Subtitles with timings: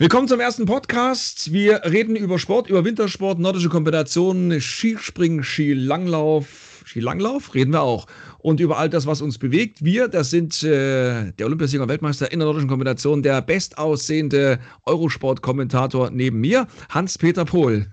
[0.00, 1.52] Willkommen zum ersten Podcast.
[1.52, 6.82] Wir reden über Sport, über Wintersport, nordische Kombinationen, Skispringen, Skilanglauf.
[6.86, 8.06] Skilanglauf reden wir auch.
[8.38, 9.84] Und über all das, was uns bewegt.
[9.84, 16.40] Wir, das sind äh, der Olympiasieger Weltmeister in der nordischen Kombination, der bestaussehende Eurosport-Kommentator neben
[16.40, 17.86] mir, Hans-Peter Pohl.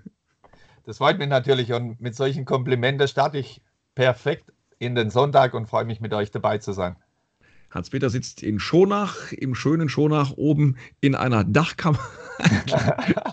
[0.86, 3.60] Das freut mich natürlich und mit solchen Komplimenten starte ich
[3.94, 6.96] perfekt in den Sonntag und freue mich, mit euch dabei zu sein.
[7.70, 12.00] Hans-Peter sitzt in Schonach, im schönen Schonach, oben in einer Dachkammer.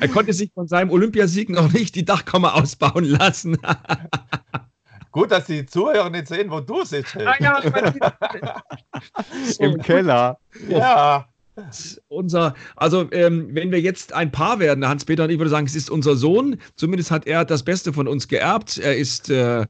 [0.00, 3.56] er konnte sich von seinem Olympiasieg noch nicht die Dachkammer ausbauen lassen.
[5.12, 7.16] Gut, dass die Zuhörer nicht sehen, wo du sitzt.
[7.16, 7.62] Ah, ja,
[9.60, 10.38] Im Keller.
[10.68, 11.28] Ja.
[12.08, 15.76] Unser, also ähm, wenn wir jetzt ein Paar werden, Hans-Peter und ich würde sagen, es
[15.76, 16.56] ist unser Sohn.
[16.74, 18.78] Zumindest hat er das Beste von uns geerbt.
[18.78, 19.66] Er ist äh,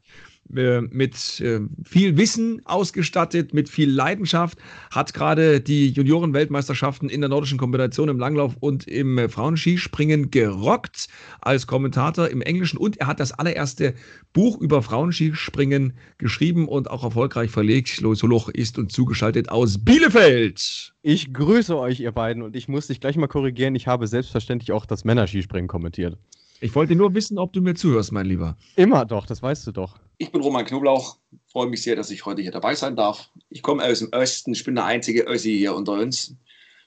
[0.54, 4.58] äh, mit äh, viel Wissen ausgestattet, mit viel Leidenschaft,
[4.90, 11.08] hat gerade die Junioren-Weltmeisterschaften in der nordischen Kombination im Langlauf und im äh, Frauenskispringen gerockt
[11.40, 13.94] als Kommentator im Englischen und er hat das allererste
[14.32, 18.00] Buch über Frauenskispringen geschrieben und auch erfolgreich verlegt.
[18.00, 20.94] Lois Holoch ist und zugeschaltet aus Bielefeld.
[21.02, 23.74] Ich grüße euch, ihr beiden, und ich muss dich gleich mal korrigieren.
[23.74, 26.16] Ich habe selbstverständlich auch das Männerskispringen kommentiert.
[26.60, 28.56] Ich wollte nur wissen, ob du mir zuhörst, mein Lieber.
[28.76, 29.98] Immer doch, das weißt du doch.
[30.18, 33.30] Ich bin Roman Knoblauch, freue mich sehr, dass ich heute hier dabei sein darf.
[33.48, 36.36] Ich komme aus dem Osten, ich bin der einzige Össi hier unter uns.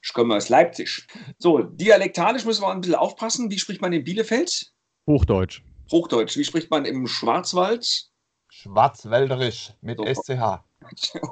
[0.01, 1.05] Ich komme aus Leipzig.
[1.37, 3.51] So, dialektalisch müssen wir ein bisschen aufpassen.
[3.51, 4.71] Wie spricht man in Bielefeld?
[5.07, 5.61] Hochdeutsch.
[5.91, 6.37] Hochdeutsch.
[6.37, 8.09] Wie spricht man im Schwarzwald?
[8.49, 10.05] Schwarzwälderisch mit so.
[10.05, 10.63] SCH.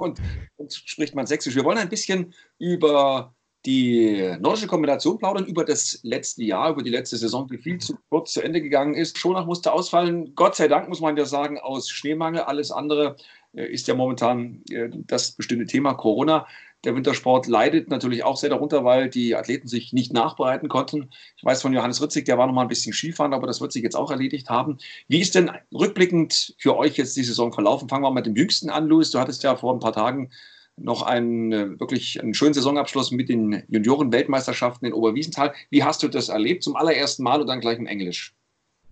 [0.00, 0.20] Und,
[0.56, 1.54] und spricht man Sächsisch.
[1.54, 3.35] Wir wollen ein bisschen über
[3.66, 7.96] die nordische Kombination plaudern über das letzte Jahr, über die letzte Saison, die viel zu
[8.08, 9.18] kurz zu Ende gegangen ist.
[9.18, 10.34] Schonach musste ausfallen.
[10.36, 12.42] Gott sei Dank, muss man ja sagen, aus Schneemangel.
[12.42, 13.16] Alles andere
[13.54, 16.46] äh, ist ja momentan äh, das bestimmte Thema Corona.
[16.84, 21.10] Der Wintersport leidet natürlich auch sehr darunter, weil die Athleten sich nicht nachbereiten konnten.
[21.36, 23.72] Ich weiß von Johannes Ritzig, der war noch mal ein bisschen Skifahren, aber das wird
[23.72, 24.78] sich jetzt auch erledigt haben.
[25.08, 27.88] Wie ist denn rückblickend für euch jetzt die Saison verlaufen?
[27.88, 29.10] Fangen wir mal mit dem Jüngsten an, Luis.
[29.10, 30.30] Du hattest ja vor ein paar Tagen
[30.76, 35.54] noch einen äh, wirklich einen schönen Saisonabschluss mit den Junioren-Weltmeisterschaften in Oberwiesenthal.
[35.70, 36.62] Wie hast du das erlebt?
[36.62, 38.34] Zum allerersten Mal und dann gleich im Englisch?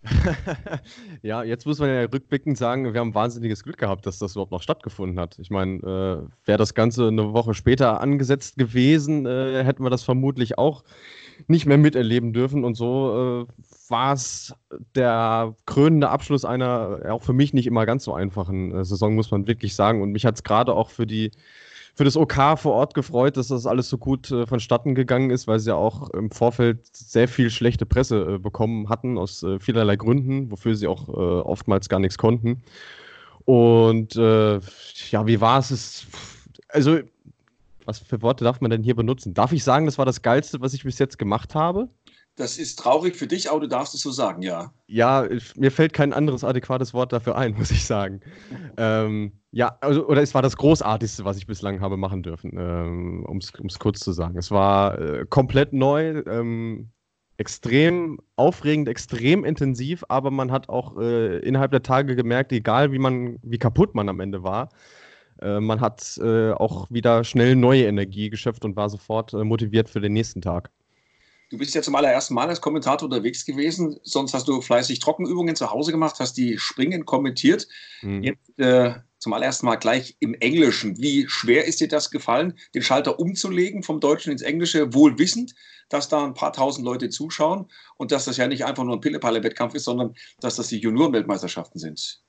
[1.23, 4.53] ja, jetzt muss man ja rückblickend sagen, wir haben wahnsinniges Glück gehabt, dass das überhaupt
[4.53, 5.39] noch stattgefunden hat.
[5.39, 10.03] Ich meine, äh, wäre das Ganze eine Woche später angesetzt gewesen, äh, hätten wir das
[10.03, 10.85] vermutlich auch
[11.49, 12.65] nicht mehr miterleben dürfen.
[12.65, 13.53] Und so äh,
[13.89, 14.55] war es
[14.95, 19.31] der krönende Abschluss einer auch für mich nicht immer ganz so einfachen äh, Saison, muss
[19.31, 20.03] man wirklich sagen.
[20.03, 21.31] Und mich hat es gerade auch für die
[21.95, 25.47] für das OK vor Ort gefreut, dass das alles so gut äh, vonstatten gegangen ist,
[25.47, 29.61] weil sie ja auch im Vorfeld sehr viel schlechte Presse äh, bekommen hatten, aus äh,
[29.61, 32.63] vielerlei Gründen, wofür sie auch äh, oftmals gar nichts konnten.
[33.45, 34.59] Und äh,
[35.11, 36.07] ja, wie war es?
[36.69, 36.99] Also,
[37.85, 39.35] was für Worte darf man denn hier benutzen?
[39.35, 41.89] Darf ich sagen, das war das Geilste, was ich bis jetzt gemacht habe?
[42.37, 44.73] Das ist traurig für dich, aber du darfst es so sagen, ja.
[44.89, 48.21] Ja, mir fällt kein anderes adäquates Wort dafür ein, muss ich sagen.
[48.77, 53.25] ähm, ja, also, oder es war das Großartigste, was ich bislang habe machen dürfen, ähm,
[53.27, 54.37] um es kurz zu sagen.
[54.37, 56.91] Es war äh, komplett neu, ähm,
[57.37, 62.99] extrem aufregend, extrem intensiv, aber man hat auch äh, innerhalb der Tage gemerkt, egal wie
[62.99, 64.71] man, wie kaputt man am Ende war,
[65.41, 69.89] äh, man hat äh, auch wieder schnell neue Energie geschöpft und war sofort äh, motiviert
[69.89, 70.71] für den nächsten Tag.
[71.55, 74.01] Du bist ja zum allerersten Mal als Kommentator unterwegs gewesen.
[74.03, 77.69] Sonst hast du fleißig Trockenübungen zu Hause gemacht, hast die Springen kommentiert.
[78.03, 78.25] Mhm.
[78.25, 80.99] Jetzt äh, zum allerersten Mal gleich im Englischen.
[80.99, 85.55] Wie schwer ist dir das gefallen, den Schalter umzulegen vom Deutschen ins Englische, wohl wissend,
[85.89, 89.01] dass da ein paar tausend Leute zuschauen und dass das ja nicht einfach nur ein
[89.01, 92.24] Pillepalle-Wettkampf ist, sondern dass das die Junioren-Weltmeisterschaften sind?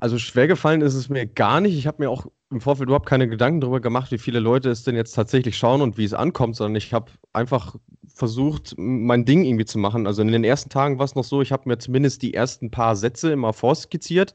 [0.00, 1.76] Also schwer gefallen ist es mir gar nicht.
[1.76, 4.82] Ich habe mir auch im Vorfeld überhaupt keine Gedanken darüber gemacht, wie viele Leute es
[4.82, 7.76] denn jetzt tatsächlich schauen und wie es ankommt, sondern ich habe einfach
[8.12, 10.06] versucht, mein Ding irgendwie zu machen.
[10.06, 12.70] Also in den ersten Tagen war es noch so, ich habe mir zumindest die ersten
[12.70, 14.34] paar Sätze immer vorskizziert,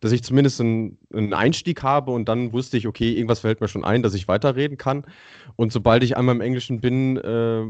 [0.00, 3.68] dass ich zumindest einen, einen, Einstieg habe und dann wusste ich, okay, irgendwas fällt mir
[3.68, 5.04] schon ein, dass ich weiterreden kann.
[5.56, 7.64] Und sobald ich einmal im Englischen bin, äh,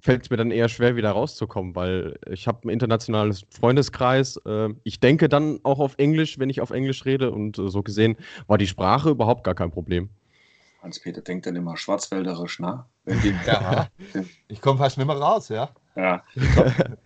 [0.00, 4.38] fällt es mir dann eher schwer, wieder rauszukommen, weil ich habe ein internationales Freundeskreis.
[4.46, 7.82] Äh, ich denke dann auch auf Englisch, wenn ich auf Englisch rede und äh, so
[7.82, 8.16] gesehen
[8.46, 10.10] war die Sprache überhaupt gar kein Problem.
[10.82, 12.84] Hans-Peter denkt dann immer schwarzwälderisch, ne?
[13.46, 13.88] ja,
[14.48, 15.70] ich komme fast nicht mehr raus, ja.
[15.96, 16.22] Ja.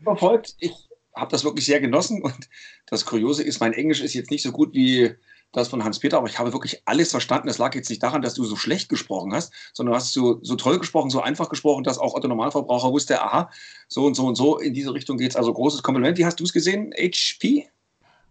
[0.05, 0.75] Verfolgt, ich
[1.15, 2.49] habe das wirklich sehr genossen und
[2.87, 5.15] das Kuriose ist, mein Englisch ist jetzt nicht so gut wie
[5.53, 7.49] das von Hans-Peter, aber ich habe wirklich alles verstanden.
[7.49, 10.39] Es lag jetzt nicht daran, dass du so schlecht gesprochen hast, sondern du hast so,
[10.43, 13.51] so toll gesprochen, so einfach gesprochen, dass auch Otto Normalverbraucher wusste, aha,
[13.89, 15.37] so und so und so, in diese Richtung geht es.
[15.37, 16.19] Also großes Kompliment.
[16.19, 17.69] Wie hast du es gesehen, HP?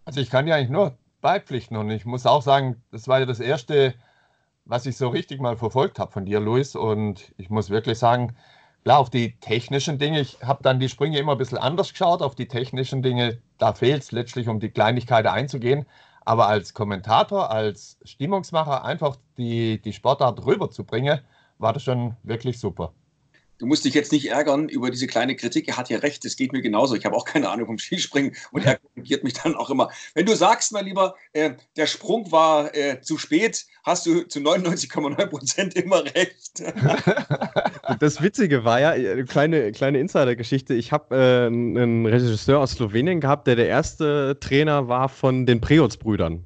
[0.04, 3.26] Also ich kann ja eigentlich nur beipflichten und ich muss auch sagen, das war ja
[3.26, 3.94] das erste
[4.64, 6.76] was ich so richtig mal verfolgt habe von dir, Luis.
[6.76, 8.36] Und ich muss wirklich sagen,
[8.84, 12.20] Klar, auf die technischen Dinge, ich habe dann die Sprünge immer ein bisschen anders geschaut.
[12.20, 15.86] Auf die technischen Dinge, da fehlt es letztlich, um die Kleinigkeiten einzugehen.
[16.24, 21.20] Aber als Kommentator, als Stimmungsmacher, einfach die, die Sportart rüberzubringen,
[21.58, 22.92] war das schon wirklich super
[23.62, 25.68] du musst dich jetzt nicht ärgern über diese kleine Kritik.
[25.68, 26.96] Er hat ja recht, es geht mir genauso.
[26.96, 29.88] Ich habe auch keine Ahnung vom Skispringen und er korrigiert mich dann auch immer.
[30.14, 34.40] Wenn du sagst, mein Lieber, äh, der Sprung war äh, zu spät, hast du zu
[34.40, 36.60] 99,9 Prozent immer recht.
[37.98, 40.74] das Witzige war ja, eine kleine, kleine Insider-Geschichte.
[40.74, 45.60] Ich habe äh, einen Regisseur aus Slowenien gehabt, der der erste Trainer war von den
[45.60, 46.44] Preutz-Brüdern.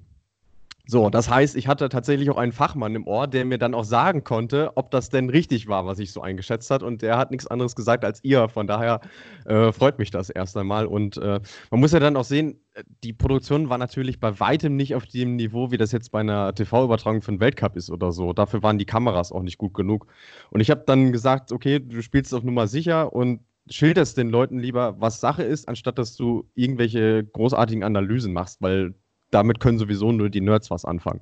[0.88, 3.82] So, das heißt, ich hatte tatsächlich auch einen Fachmann im Ohr, der mir dann auch
[3.82, 6.84] sagen konnte, ob das denn richtig war, was ich so eingeschätzt hat.
[6.84, 8.48] Und der hat nichts anderes gesagt als ihr.
[8.48, 9.00] Von daher
[9.46, 10.86] äh, freut mich das erst einmal.
[10.86, 11.40] Und äh,
[11.72, 12.60] man muss ja dann auch sehen,
[13.02, 16.54] die Produktion war natürlich bei weitem nicht auf dem Niveau, wie das jetzt bei einer
[16.54, 18.32] TV-Übertragung den Weltcup ist oder so.
[18.32, 20.06] Dafür waren die Kameras auch nicht gut genug.
[20.50, 24.60] Und ich habe dann gesagt, okay, du spielst auf Nummer sicher und schilderst den Leuten
[24.60, 28.94] lieber, was Sache ist, anstatt dass du irgendwelche großartigen Analysen machst, weil
[29.36, 31.20] damit können sowieso nur die Nerds was anfangen.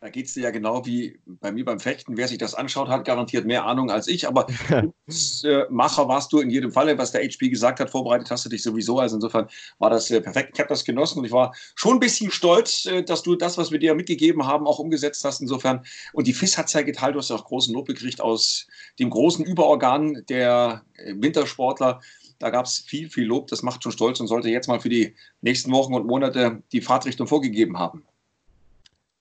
[0.00, 2.16] Da geht es dir ja genau wie bei mir beim Fechten.
[2.16, 4.26] Wer sich das anschaut, hat garantiert mehr Ahnung als ich.
[4.26, 8.46] Aber äh, Macher warst du in jedem Falle, was der HP gesagt hat, vorbereitet hast
[8.46, 8.98] du dich sowieso.
[8.98, 9.48] Also insofern
[9.78, 10.52] war das äh, perfekt.
[10.54, 13.58] Ich habe das genossen und ich war schon ein bisschen stolz, äh, dass du das,
[13.58, 15.42] was wir dir mitgegeben haben, auch umgesetzt hast.
[15.42, 15.84] Insofern.
[16.14, 17.14] Und die FIS hat es ja geteilt.
[17.14, 18.66] Du hast ja auch großen Lob gekriegt aus
[18.98, 20.82] dem großen Überorgan der
[21.14, 22.00] Wintersportler.
[22.38, 23.48] Da gab es viel, viel Lob.
[23.48, 26.80] Das macht schon stolz und sollte jetzt mal für die nächsten Wochen und Monate die
[26.80, 28.04] Fahrtrichtung vorgegeben haben.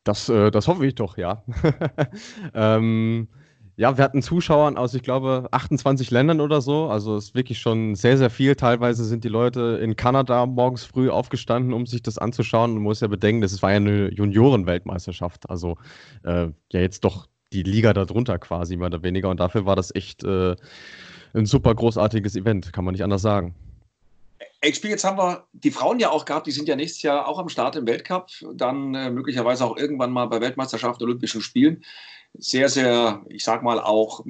[0.04, 1.44] Das, äh, das hoffe ich doch, ja.
[2.54, 3.28] ähm,
[3.76, 6.90] ja, wir hatten Zuschauern aus, ich glaube, 28 Ländern oder so.
[6.90, 8.56] Also es ist wirklich schon sehr, sehr viel.
[8.56, 12.74] Teilweise sind die Leute in Kanada morgens früh aufgestanden, um sich das anzuschauen.
[12.74, 15.50] Man muss ja bedenken, das war ja eine Juniorenweltmeisterschaft.
[15.50, 15.78] Also
[16.24, 19.30] äh, ja, jetzt doch die Liga darunter quasi, mehr oder weniger.
[19.30, 20.56] Und dafür war das echt äh,
[21.34, 23.56] ein super großartiges Event, kann man nicht anders sagen.
[24.64, 27.38] HP, jetzt haben wir die Frauen ja auch gehabt, die sind ja nächstes Jahr auch
[27.38, 31.84] am Start im Weltcup, dann äh, möglicherweise auch irgendwann mal bei Weltmeisterschaften, Olympischen Spielen.
[32.36, 34.24] Sehr, sehr, ich sag mal, auch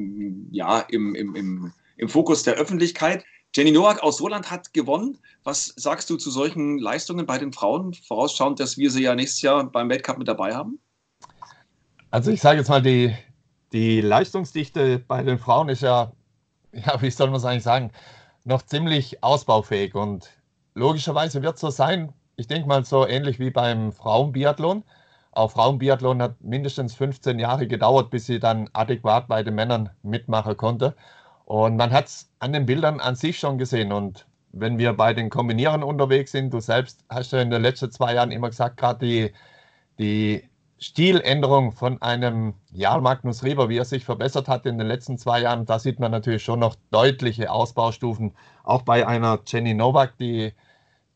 [0.51, 3.23] ja, im, im, im, im Fokus der Öffentlichkeit.
[3.55, 5.19] Jenny Nowak aus Roland hat gewonnen.
[5.43, 9.41] Was sagst du zu solchen Leistungen bei den Frauen, vorausschauend, dass wir sie ja nächstes
[9.43, 10.79] Jahr beim Weltcup mit dabei haben?
[12.09, 13.13] Also ich sage jetzt mal, die,
[13.71, 16.11] die Leistungsdichte bei den Frauen ist ja
[16.85, 17.91] ja, wie soll man es eigentlich sagen,
[18.43, 19.95] noch ziemlich ausbaufähig.
[19.95, 20.29] Und
[20.75, 24.83] logischerweise wird es so sein, ich denke mal so ähnlich wie beim Frauenbiathlon.
[25.31, 30.57] Auch Frauenbiathlon hat mindestens 15 Jahre gedauert, bis sie dann adäquat bei den Männern mitmachen
[30.57, 30.95] konnte.
[31.45, 33.91] Und man hat es an den Bildern an sich schon gesehen.
[33.91, 37.91] Und wenn wir bei den Kombinieren unterwegs sind, du selbst hast ja in den letzten
[37.91, 39.33] zwei Jahren immer gesagt, gerade die,
[39.99, 40.49] die
[40.83, 45.39] Stiländerung von einem Jarl Magnus Rieber, wie er sich verbessert hat in den letzten zwei
[45.39, 48.35] Jahren, da sieht man natürlich schon noch deutliche Ausbaustufen,
[48.65, 50.51] auch bei einer Jenny Novak, die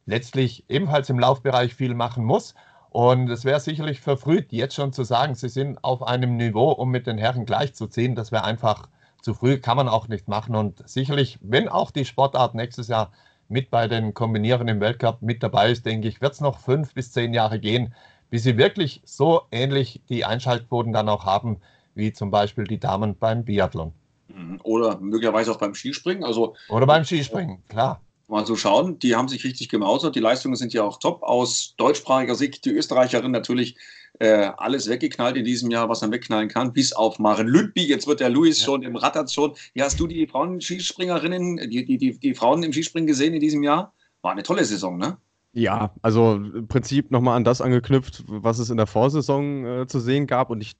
[0.06, 2.56] letztlich ebenfalls im Laufbereich viel machen muss.
[2.92, 6.90] Und es wäre sicherlich verfrüht, jetzt schon zu sagen, sie sind auf einem Niveau, um
[6.90, 8.16] mit den Herren gleichzuziehen.
[8.16, 8.88] Das wäre einfach
[9.22, 10.56] zu früh, kann man auch nicht machen.
[10.56, 13.12] Und sicherlich, wenn auch die Sportart nächstes Jahr
[13.50, 16.94] mit bei den Kombinieren im Weltcup mit dabei ist, denke ich, wird es noch fünf
[16.94, 17.94] bis zehn Jahre gehen,
[18.29, 21.57] wie sie wirklich so ähnlich die Einschaltquoten dann auch haben,
[21.95, 23.94] wie zum Beispiel die Damen beim Biathlon.
[24.27, 24.59] Mhm.
[24.63, 26.24] Oder möglicherweise auch beim Skispringen.
[26.24, 28.01] Also, Oder beim Skispringen, klar.
[28.30, 30.16] Mal so schauen, die haben sich richtig gemausert.
[30.16, 31.23] Die Leistungen sind ja auch top.
[31.23, 33.78] Aus deutschsprachiger Sicht, die Österreicherin natürlich
[34.19, 37.85] äh, alles weggeknallt in diesem Jahr, was man wegknallen kann, bis auf Maren Lündby.
[37.85, 38.66] Jetzt wird der Luis ja.
[38.66, 39.54] schon im Rattert schon.
[39.73, 43.63] Wie hast du die Frauen-Skispringerinnen, die, die, die, die Frauen im Skispringen gesehen in diesem
[43.63, 43.94] Jahr?
[44.21, 45.18] War eine tolle Saison, ne?
[45.54, 49.99] Ja, also im Prinzip nochmal an das angeknüpft, was es in der Vorsaison äh, zu
[49.99, 50.49] sehen gab.
[50.51, 50.75] Und ich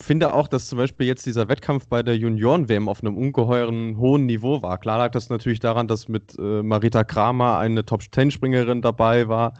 [0.00, 4.26] finde auch, dass zum Beispiel jetzt dieser Wettkampf bei der Junioren-WM auf einem ungeheuren hohen
[4.26, 4.78] Niveau war.
[4.78, 9.54] Klar lag das natürlich daran, dass mit äh, Marita Kramer eine Top-10-Springerin dabei war.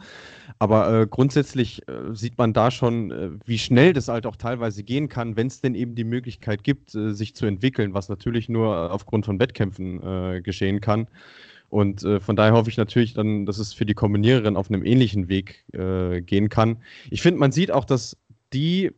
[0.59, 4.83] Aber äh, grundsätzlich äh, sieht man da schon, äh, wie schnell das halt auch teilweise
[4.83, 8.47] gehen kann, wenn es denn eben die Möglichkeit gibt, äh, sich zu entwickeln, was natürlich
[8.49, 11.07] nur aufgrund von Wettkämpfen äh, geschehen kann.
[11.69, 14.85] Und äh, von daher hoffe ich natürlich dann, dass es für die Kombiniererin auf einem
[14.85, 16.77] ähnlichen Weg äh, gehen kann.
[17.09, 18.17] Ich finde, man sieht auch, dass
[18.53, 18.91] die,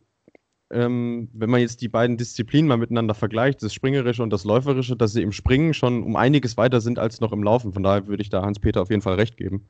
[0.70, 4.96] ähm, wenn man jetzt die beiden Disziplinen mal miteinander vergleicht, das Springerische und das Läuferische,
[4.96, 7.72] dass sie im Springen schon um einiges weiter sind als noch im Laufen.
[7.72, 9.66] Von daher würde ich da Hans-Peter auf jeden Fall recht geben.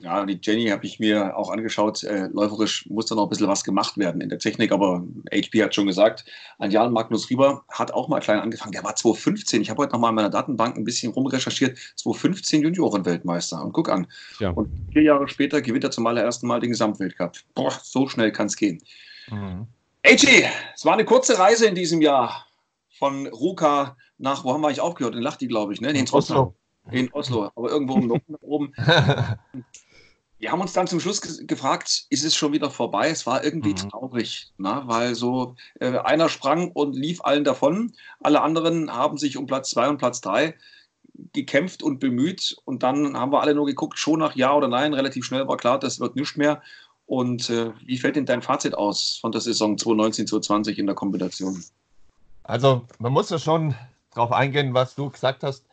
[0.00, 2.04] Ja, die Jenny habe ich mir auch angeschaut.
[2.04, 5.62] Äh, läuferisch muss da noch ein bisschen was gemacht werden in der Technik, aber HP
[5.64, 6.26] hat schon gesagt,
[6.58, 8.72] ein Jan Magnus Rieber hat auch mal klein angefangen.
[8.72, 9.62] Der war 2015.
[9.62, 11.78] Ich habe heute noch mal in meiner Datenbank ein bisschen rumrecherchiert.
[11.96, 13.64] 2015 Juniorenweltmeister.
[13.64, 14.06] Und guck an.
[14.38, 14.50] Ja.
[14.50, 17.32] Und vier Jahre später gewinnt er zum allerersten Mal den Gesamtweltcup.
[17.54, 18.82] Boah, so schnell kann es gehen.
[19.30, 19.66] Mhm.
[20.04, 20.24] AG,
[20.74, 22.46] es war eine kurze Reise in diesem Jahr
[22.98, 25.14] von Ruka nach, wo haben wir eigentlich aufgehört?
[25.14, 25.90] In Lachti, glaube ich, ne?
[25.90, 26.54] In Oslo.
[26.90, 28.72] In Oslo, aber irgendwo oben.
[30.38, 33.08] Wir haben uns dann zum Schluss ge gefragt, ist es schon wieder vorbei?
[33.08, 33.88] Es war irgendwie mhm.
[33.88, 34.80] traurig, na?
[34.80, 34.88] Ne?
[34.88, 37.92] weil so äh, einer sprang und lief allen davon.
[38.22, 40.54] Alle anderen haben sich um Platz zwei und Platz drei
[41.32, 42.56] gekämpft und bemüht.
[42.64, 44.92] Und dann haben wir alle nur geguckt, schon nach Ja oder Nein.
[44.92, 46.62] Relativ schnell war klar, das wird nicht mehr.
[47.06, 50.94] Und äh, wie fällt denn dein Fazit aus von der Saison 2019, 2020 in der
[50.94, 51.62] Kombination?
[52.42, 53.74] Also, man muss ja schon
[54.12, 55.64] darauf eingehen, was du gesagt hast.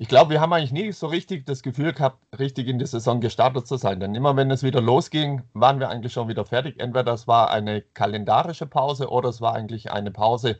[0.00, 3.20] Ich glaube, wir haben eigentlich nie so richtig das Gefühl gehabt, richtig in die Saison
[3.20, 3.98] gestartet zu sein.
[3.98, 6.78] Denn immer wenn es wieder losging, waren wir eigentlich schon wieder fertig.
[6.78, 10.56] Entweder das war eine kalendarische Pause oder es war eigentlich eine Pause,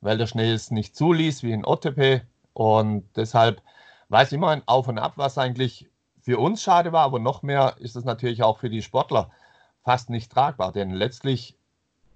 [0.00, 2.22] weil der Schnee es nicht zuließ, wie in OTP.
[2.52, 3.62] Und deshalb
[4.08, 5.88] war es immer ein Auf und Ab, was eigentlich
[6.20, 9.30] für uns schade war, aber noch mehr ist es natürlich auch für die Sportler
[9.84, 10.72] fast nicht tragbar.
[10.72, 11.56] Denn letztlich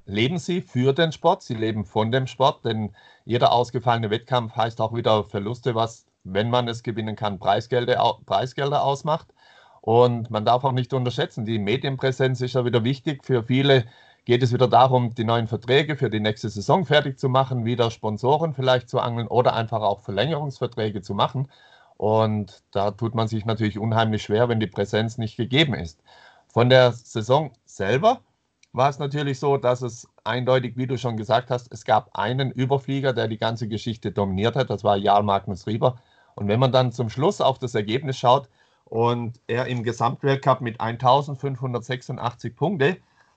[0.07, 4.81] leben sie für den Sport, sie leben von dem Sport, denn jeder ausgefallene Wettkampf heißt
[4.81, 9.29] auch wieder Verluste, was wenn man es gewinnen kann, Preisgelder, Preisgelder ausmacht.
[9.81, 13.25] Und man darf auch nicht unterschätzen, die Medienpräsenz ist ja wieder wichtig.
[13.25, 13.85] Für viele
[14.25, 17.91] geht es wieder darum, die neuen Verträge für die nächste Saison fertig zu machen, wieder
[17.91, 21.49] Sponsoren vielleicht zu angeln oder einfach auch Verlängerungsverträge zu machen.
[21.97, 26.03] Und da tut man sich natürlich unheimlich schwer, wenn die Präsenz nicht gegeben ist.
[26.49, 28.21] Von der Saison selber
[28.73, 32.51] war es natürlich so, dass es eindeutig, wie du schon gesagt hast, es gab einen
[32.51, 34.71] Überflieger, der die ganze Geschichte dominiert hat.
[34.71, 35.97] Das war Jarl Magnus Rieber.
[36.35, 38.49] Und wenn man dann zum Schluss auf das Ergebnis schaut
[38.85, 42.97] und er im Gesamtweltcup mit 1586 Punkte,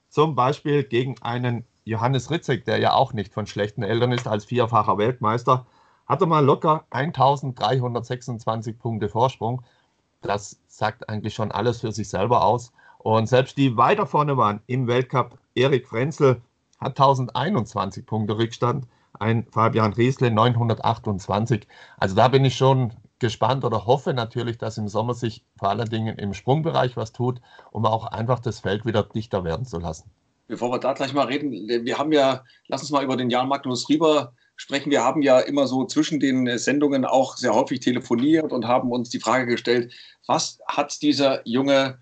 [0.09, 4.45] zum Beispiel gegen einen Johannes Ritzek, der ja auch nicht von schlechten Eltern ist, als
[4.45, 5.65] vierfacher Weltmeister,
[6.05, 9.61] hat er mal locker 1326 Punkte Vorsprung.
[10.21, 12.71] Das sagt eigentlich schon alles für sich selber aus.
[12.99, 16.41] Und selbst die weiter vorne waren im Weltcup, Erik Frenzel
[16.79, 18.85] hat 1021 Punkte Rückstand
[19.19, 21.67] ein Fabian Riesle 928.
[21.97, 25.89] Also da bin ich schon gespannt oder hoffe natürlich, dass im Sommer sich vor allen
[25.89, 30.09] Dingen im Sprungbereich was tut, um auch einfach das Feld wieder dichter werden zu lassen.
[30.47, 33.49] Bevor wir da gleich mal reden, wir haben ja, lass uns mal über den Jan
[33.49, 34.91] Magnus Rieber sprechen.
[34.91, 39.09] Wir haben ja immer so zwischen den Sendungen auch sehr häufig telefoniert und haben uns
[39.09, 39.93] die Frage gestellt,
[40.25, 41.99] was hat dieser Junge,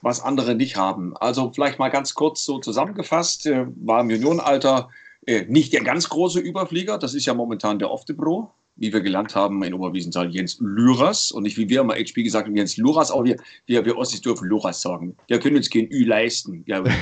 [0.00, 1.16] was andere nicht haben?
[1.18, 4.88] Also vielleicht mal ganz kurz so zusammengefasst, äh, war im Juniorenalter
[5.26, 9.34] äh, nicht der ganz große Überflieger, das ist ja momentan der Oftebro, wie wir gelernt
[9.34, 13.10] haben in Oberwiesenthal, Jens Lyras und nicht wie wir immer HP gesagt haben, Jens Luras,
[13.10, 13.36] aber wir,
[13.66, 15.16] wir, wir Ossis dürfen Luras sagen.
[15.28, 16.64] Wir können uns kein Ü leisten.
[16.66, 16.82] Ja.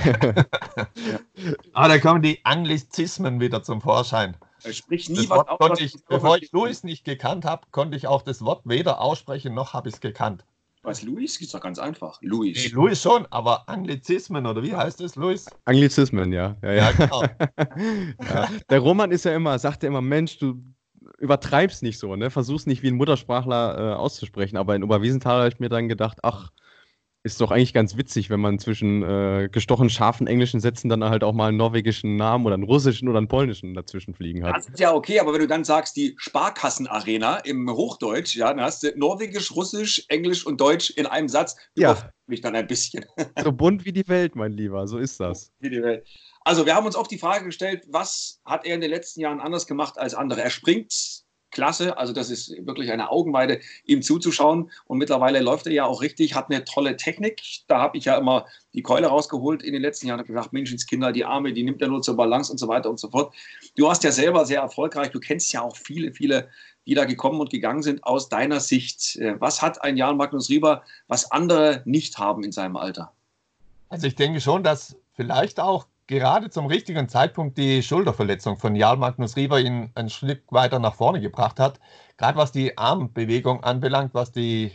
[1.72, 4.36] Ah, da kommen die Anglizismen wieder zum Vorschein.
[4.70, 8.20] Spricht nie das was aus, ich, Bevor ich Louis nicht gekannt habe, konnte ich auch
[8.20, 10.44] das Wort weder aussprechen, noch habe ich es gekannt.
[10.82, 11.38] Was, Luis?
[11.40, 12.18] Ist doch ganz einfach.
[12.22, 12.56] Luis.
[12.64, 15.46] Nee, Luis schon, aber Anglizismen, oder wie heißt es, Luis?
[15.66, 16.56] Anglizismen, ja.
[16.62, 16.90] Ja, ja.
[16.90, 17.22] ja genau.
[18.24, 18.48] ja.
[18.70, 20.62] Der Roman ist ja immer, sagt ja immer, Mensch, du
[21.18, 22.30] übertreibst nicht so, ne?
[22.30, 24.56] Versuch's nicht wie ein Muttersprachler äh, auszusprechen.
[24.56, 26.50] Aber in Oberwiesenthal habe ich mir dann gedacht, ach,
[27.22, 31.22] ist doch eigentlich ganz witzig, wenn man zwischen äh, gestochen scharfen englischen Sätzen dann halt
[31.22, 34.56] auch mal einen norwegischen Namen oder einen russischen oder einen polnischen dazwischen fliegen hat.
[34.56, 38.62] Das ist ja okay, aber wenn du dann sagst, die Sparkassenarena im Hochdeutsch, ja, dann
[38.62, 41.56] hast du Norwegisch, Russisch, Englisch und Deutsch in einem Satz.
[41.74, 42.10] Ja.
[42.26, 43.04] mich dann ein bisschen.
[43.42, 45.52] So bunt wie die Welt, mein Lieber, so ist das.
[45.60, 46.06] Wie die Welt.
[46.42, 49.40] Also, wir haben uns oft die Frage gestellt, was hat er in den letzten Jahren
[49.40, 50.42] anders gemacht als andere?
[50.42, 51.96] Er springt klasse.
[51.98, 54.70] Also das ist wirklich eine Augenweide, ihm zuzuschauen.
[54.86, 57.42] Und mittlerweile läuft er ja auch richtig, hat eine tolle Technik.
[57.66, 60.20] Da habe ich ja immer die Keule rausgeholt in den letzten Jahren.
[60.20, 62.90] Ich habe gedacht, Menschenskinder, die Arme, die nimmt er nur zur Balance und so weiter
[62.90, 63.34] und so fort.
[63.76, 65.10] Du warst ja selber sehr erfolgreich.
[65.10, 66.48] Du kennst ja auch viele, viele,
[66.86, 69.16] die da gekommen und gegangen sind aus deiner Sicht.
[69.16, 73.12] Äh, was hat ein Jan Magnus Rieber, was andere nicht haben in seinem Alter?
[73.88, 78.96] Also ich denke schon, dass vielleicht auch gerade zum richtigen Zeitpunkt die Schulterverletzung von Jarl
[78.96, 81.78] Magnus Rieber ihn ein Stück weiter nach vorne gebracht hat.
[82.16, 84.72] Gerade was die Armbewegung anbelangt, was die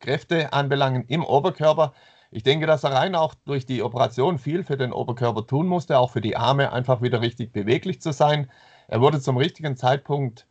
[0.00, 1.92] Kräfte anbelangt im Oberkörper.
[2.30, 5.98] Ich denke, dass er rein auch durch die Operation viel für den Oberkörper tun musste,
[5.98, 8.50] auch für die Arme einfach wieder richtig beweglich zu sein.
[8.88, 10.46] Er wurde zum richtigen Zeitpunkt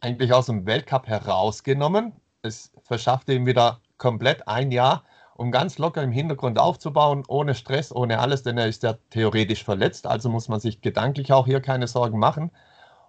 [0.00, 2.12] eigentlich aus dem Weltcup herausgenommen.
[2.40, 5.04] Es verschaffte ihm wieder komplett ein Jahr
[5.36, 9.64] um ganz locker im Hintergrund aufzubauen, ohne Stress, ohne alles, denn er ist ja theoretisch
[9.64, 12.50] verletzt, also muss man sich gedanklich auch hier keine Sorgen machen.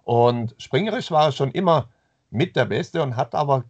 [0.04, 1.88] Und springerisch war er schon immer
[2.30, 3.64] mit der Beste und hat aber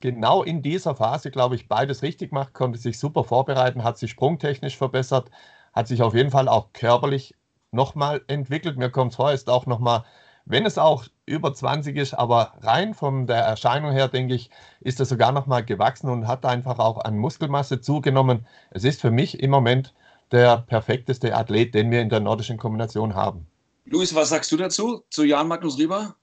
[0.00, 4.12] genau in dieser Phase, glaube ich, beides richtig gemacht, konnte sich super vorbereiten, hat sich
[4.12, 5.30] sprungtechnisch verbessert,
[5.72, 7.34] hat sich auf jeden Fall auch körperlich
[7.72, 8.78] nochmal entwickelt.
[8.78, 10.04] Mir kommt es vor, ist auch nochmal
[10.46, 14.48] wenn es auch über 20 ist, aber rein von der Erscheinung her, denke ich,
[14.80, 18.46] ist er sogar noch mal gewachsen und hat einfach auch an Muskelmasse zugenommen.
[18.70, 19.92] Es ist für mich im Moment
[20.30, 23.46] der perfekteste Athlet, den wir in der nordischen Kombination haben.
[23.86, 26.14] Luis, was sagst du dazu, zu Jan Magnus Rieber?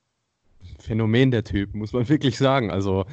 [0.79, 2.71] Phänomen der Typ, muss man wirklich sagen.
[2.71, 3.05] Also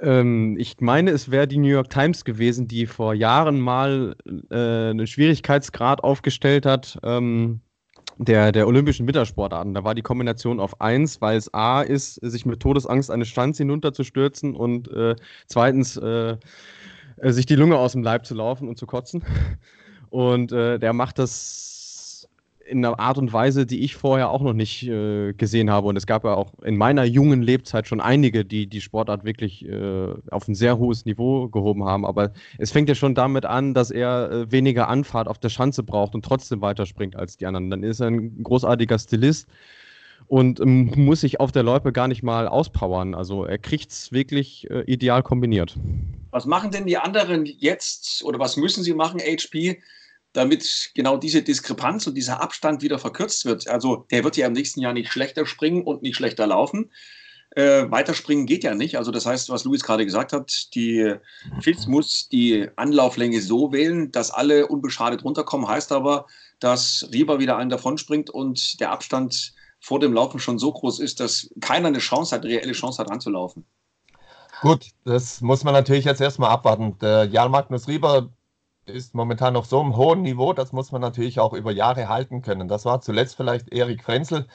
[0.00, 4.16] ähm, ich meine, es wäre die New York Times gewesen, die vor Jahren mal
[4.50, 6.98] äh, einen Schwierigkeitsgrad aufgestellt hat.
[7.02, 7.60] Ähm,
[8.24, 9.74] der, der olympischen Wintersportarten.
[9.74, 13.58] Da war die Kombination auf 1, weil es A ist, sich mit Todesangst eine Stanz
[13.58, 16.36] hinunterzustürzen und äh, zweitens äh,
[17.16, 19.24] äh, sich die Lunge aus dem Leib zu laufen und zu kotzen.
[20.10, 21.71] Und äh, der macht das
[22.72, 25.86] in einer Art und Weise, die ich vorher auch noch nicht äh, gesehen habe.
[25.86, 29.64] Und es gab ja auch in meiner jungen Lebzeit schon einige, die die Sportart wirklich
[29.64, 32.04] äh, auf ein sehr hohes Niveau gehoben haben.
[32.04, 35.82] Aber es fängt ja schon damit an, dass er äh, weniger Anfahrt auf der Schanze
[35.82, 37.70] braucht und trotzdem weiterspringt als die anderen.
[37.70, 39.46] Dann ist er ein großartiger Stilist
[40.26, 43.14] und ähm, muss sich auf der Loipe gar nicht mal auspowern.
[43.14, 45.76] Also er kriegt es wirklich äh, ideal kombiniert.
[46.30, 49.82] Was machen denn die anderen jetzt oder was müssen sie machen, HP?
[50.32, 53.68] Damit genau diese Diskrepanz und dieser Abstand wieder verkürzt wird.
[53.68, 56.90] Also der wird ja im nächsten Jahr nicht schlechter springen und nicht schlechter laufen.
[57.54, 58.96] Äh, weiterspringen geht ja nicht.
[58.96, 61.14] Also das heißt, was Luis gerade gesagt hat, die
[61.60, 65.68] Fitz muss die Anlauflänge so wählen, dass alle unbeschadet runterkommen.
[65.68, 66.26] Heißt aber,
[66.60, 71.20] dass Rieber wieder einen davonspringt und der Abstand vor dem Laufen schon so groß ist,
[71.20, 73.66] dass keiner eine Chance hat, eine reelle Chance hat, ranzulaufen.
[74.62, 76.96] Gut, das muss man natürlich jetzt erstmal abwarten.
[77.00, 78.30] Der Jan Magnus Rieber
[78.86, 82.42] ist momentan auf so einem hohen Niveau, das muss man natürlich auch über Jahre halten
[82.42, 82.68] können.
[82.68, 84.46] Das war zuletzt vielleicht Erik Frenzel,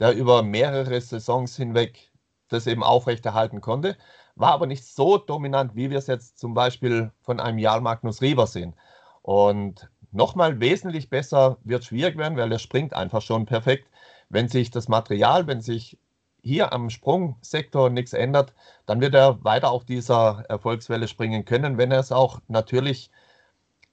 [0.00, 2.10] der über mehrere Saisons hinweg
[2.48, 3.96] das eben aufrechterhalten konnte,
[4.36, 8.20] war aber nicht so dominant, wie wir es jetzt zum Beispiel von einem Jarl Magnus
[8.20, 8.74] Rieber sehen.
[9.22, 13.88] Und nochmal wesentlich besser wird schwierig werden, weil er springt einfach schon perfekt.
[14.28, 15.98] Wenn sich das Material, wenn sich
[16.42, 18.52] hier am Sprungsektor nichts ändert,
[18.86, 23.10] dann wird er weiter auf dieser Erfolgswelle springen können, wenn er es auch natürlich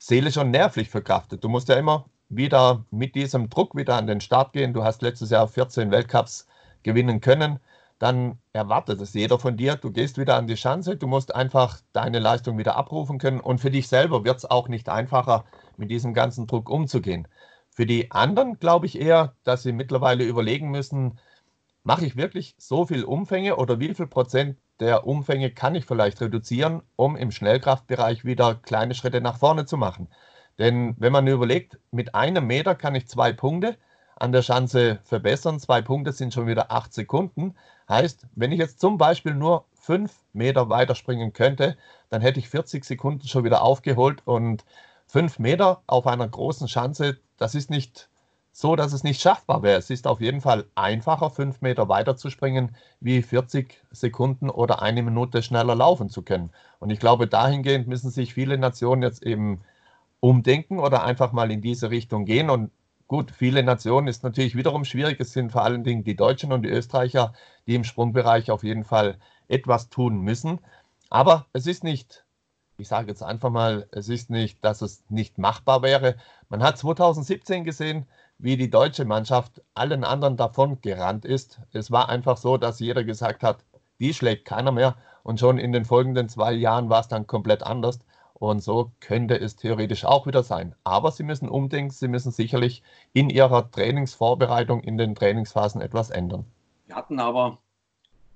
[0.01, 1.43] seelisch und nervlich verkraftet.
[1.43, 4.73] Du musst ja immer wieder mit diesem Druck wieder an den Start gehen.
[4.73, 6.47] Du hast letztes Jahr 14 Weltcups
[6.81, 7.59] gewinnen können.
[7.99, 9.75] Dann erwartet es jeder von dir.
[9.75, 10.95] Du gehst wieder an die Chance.
[10.97, 13.39] Du musst einfach deine Leistung wieder abrufen können.
[13.39, 15.45] Und für dich selber wird es auch nicht einfacher,
[15.77, 17.27] mit diesem ganzen Druck umzugehen.
[17.69, 21.19] Für die anderen glaube ich eher, dass sie mittlerweile überlegen müssen,
[21.83, 26.19] mache ich wirklich so viel Umfänge oder wie viel Prozent der Umfänge kann ich vielleicht
[26.21, 30.09] reduzieren, um im Schnellkraftbereich wieder kleine Schritte nach vorne zu machen.
[30.59, 33.77] Denn wenn man überlegt, mit einem Meter kann ich zwei Punkte
[34.15, 35.59] an der Schanze verbessern.
[35.59, 37.55] Zwei Punkte sind schon wieder acht Sekunden.
[37.87, 41.77] Heißt, wenn ich jetzt zum Beispiel nur fünf Meter weiterspringen könnte,
[42.09, 44.65] dann hätte ich 40 Sekunden schon wieder aufgeholt und
[45.07, 48.09] fünf Meter auf einer großen Schanze, das ist nicht
[48.51, 49.77] so, dass es nicht schaffbar wäre.
[49.77, 54.81] Es ist auf jeden Fall einfacher, fünf Meter weiter zu springen, wie 40 Sekunden oder
[54.81, 56.51] eine Minute schneller laufen zu können.
[56.79, 59.61] Und ich glaube, dahingehend müssen sich viele Nationen jetzt eben
[60.19, 62.49] umdenken oder einfach mal in diese Richtung gehen.
[62.49, 62.71] Und
[63.07, 65.19] gut, viele Nationen ist natürlich wiederum schwierig.
[65.19, 67.33] Es sind vor allen Dingen die Deutschen und die Österreicher,
[67.67, 70.59] die im Sprungbereich auf jeden Fall etwas tun müssen.
[71.09, 72.25] Aber es ist nicht
[72.81, 76.15] ich sage jetzt einfach mal, es ist nicht, dass es nicht machbar wäre.
[76.49, 78.07] Man hat 2017 gesehen,
[78.39, 81.61] wie die deutsche Mannschaft allen anderen davon gerannt ist.
[81.73, 83.63] Es war einfach so, dass jeder gesagt hat,
[83.99, 84.95] die schlägt keiner mehr.
[85.21, 87.99] Und schon in den folgenden zwei Jahren war es dann komplett anders.
[88.33, 90.73] Und so könnte es theoretisch auch wieder sein.
[90.83, 92.81] Aber sie müssen umdenken, sie müssen sicherlich
[93.13, 96.45] in ihrer Trainingsvorbereitung, in den Trainingsphasen etwas ändern.
[96.87, 97.59] Wir hatten aber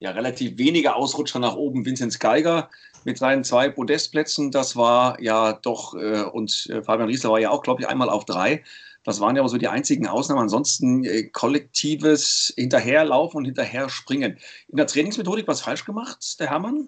[0.05, 1.85] ja relativ wenige Ausrutscher nach oben.
[1.85, 2.69] Vinzenz Geiger
[3.03, 7.51] mit seinen zwei Podestplätzen, das war ja doch, äh, und äh, Fabian Riesler war ja
[7.51, 8.63] auch, glaube ich, einmal auf drei.
[9.03, 10.41] Das waren ja aber so die einzigen Ausnahmen.
[10.41, 14.37] Ansonsten äh, kollektives Hinterherlaufen und Hinterherspringen.
[14.67, 16.87] In der Trainingsmethodik was falsch gemacht, der Hermann?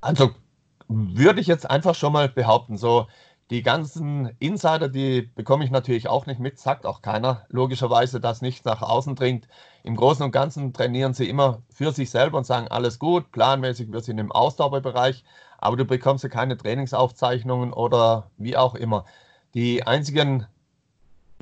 [0.00, 0.30] Also
[0.88, 3.06] würde ich jetzt einfach schon mal behaupten, so
[3.50, 8.42] die ganzen Insider, die bekomme ich natürlich auch nicht mit, sagt auch keiner, logischerweise, dass
[8.42, 9.48] nichts nach außen dringt.
[9.82, 13.92] Im Großen und Ganzen trainieren sie immer für sich selber und sagen, alles gut, planmäßig,
[13.92, 15.24] wir sind im Ausdauerbereich,
[15.58, 19.04] aber du bekommst ja keine Trainingsaufzeichnungen oder wie auch immer.
[19.54, 20.46] Die einzigen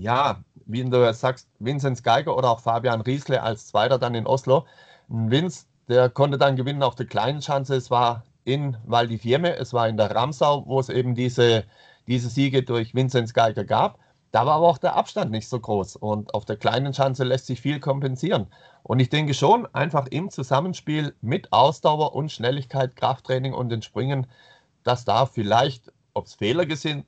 [0.01, 4.67] ja, wie du sagst, Vinzenz Geiger oder auch Fabian Riesle als Zweiter dann in Oslo.
[5.09, 7.77] Vince, der konnte dann gewinnen auf der kleinen Schanze.
[7.77, 11.65] Es war in Val di Fiemme, es war in der Ramsau, wo es eben diese,
[12.09, 13.99] diese Siege durch Vinzenz Geiger gab.
[14.31, 17.47] Da war aber auch der Abstand nicht so groß und auf der kleinen Schanze lässt
[17.47, 18.47] sich viel kompensieren.
[18.83, 24.27] Und ich denke schon, einfach im Zusammenspiel mit Ausdauer und Schnelligkeit, Krafttraining und den Springen,
[24.85, 27.07] dass da vielleicht, ob es Fehler sind,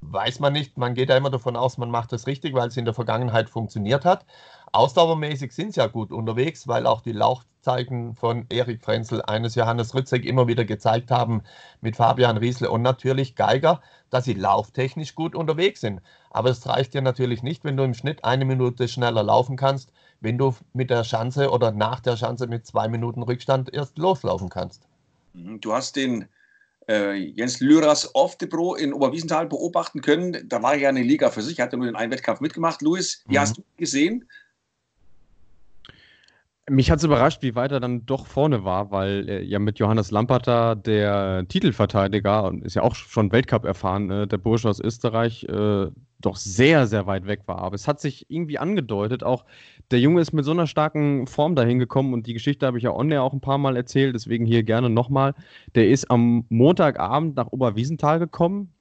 [0.00, 0.76] weiß man nicht.
[0.76, 3.48] Man geht ja immer davon aus, man macht das richtig, weil es in der Vergangenheit
[3.48, 4.24] funktioniert hat.
[4.72, 9.94] Ausdauermäßig sind sie ja gut unterwegs, weil auch die Laufzeichen von Erik Frenzel, eines Johannes
[9.94, 11.42] Rützek immer wieder gezeigt haben
[11.80, 16.00] mit Fabian Riesle und natürlich Geiger, dass sie lauftechnisch gut unterwegs sind.
[16.30, 19.92] Aber es reicht ja natürlich nicht, wenn du im Schnitt eine Minute schneller laufen kannst,
[20.20, 24.48] wenn du mit der Chance oder nach der Chance mit zwei Minuten Rückstand erst loslaufen
[24.48, 24.86] kannst.
[25.32, 25.60] Mhm.
[25.60, 26.28] Du hast den
[26.88, 27.60] äh, Jens
[28.40, 30.48] the Pro in Oberwiesenthal beobachten können.
[30.48, 32.82] Da war er ja eine Liga für sich, hat er nur den einen Wettkampf mitgemacht.
[32.82, 33.40] Luis, wie mhm.
[33.40, 34.24] hast du gesehen?
[36.68, 39.78] Mich hat es überrascht, wie weit er dann doch vorne war, weil äh, ja mit
[39.78, 44.80] Johannes Lamperter der Titelverteidiger und ist ja auch schon Weltcup erfahren, äh, der Bursche aus
[44.80, 45.86] Österreich, äh,
[46.20, 47.58] doch sehr, sehr weit weg war.
[47.58, 49.44] Aber es hat sich irgendwie angedeutet, auch
[49.90, 52.84] der Junge ist mit so einer starken Form dahin gekommen und die Geschichte habe ich
[52.84, 55.34] ja on auch ein paar Mal erzählt, deswegen hier gerne nochmal.
[55.74, 58.72] Der ist am Montagabend nach Oberwiesenthal gekommen,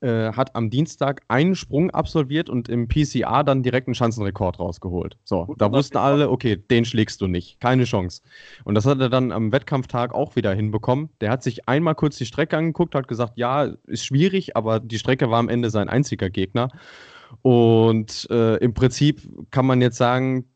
[0.00, 5.16] äh, hat am Dienstag einen Sprung absolviert und im PCA dann direkt einen Schanzenrekord rausgeholt.
[5.24, 7.60] So, Gut, da wussten alle, okay, den schlägst du nicht.
[7.60, 8.22] Keine Chance.
[8.64, 11.10] Und das hat er dann am Wettkampftag auch wieder hinbekommen.
[11.20, 14.98] Der hat sich einmal kurz die Strecke angeguckt, hat gesagt, ja, ist schwierig, aber die
[14.98, 16.70] Strecke war am Ende sein einziger Gegner.
[17.42, 20.46] Und äh, im Prinzip kann man jetzt sagen,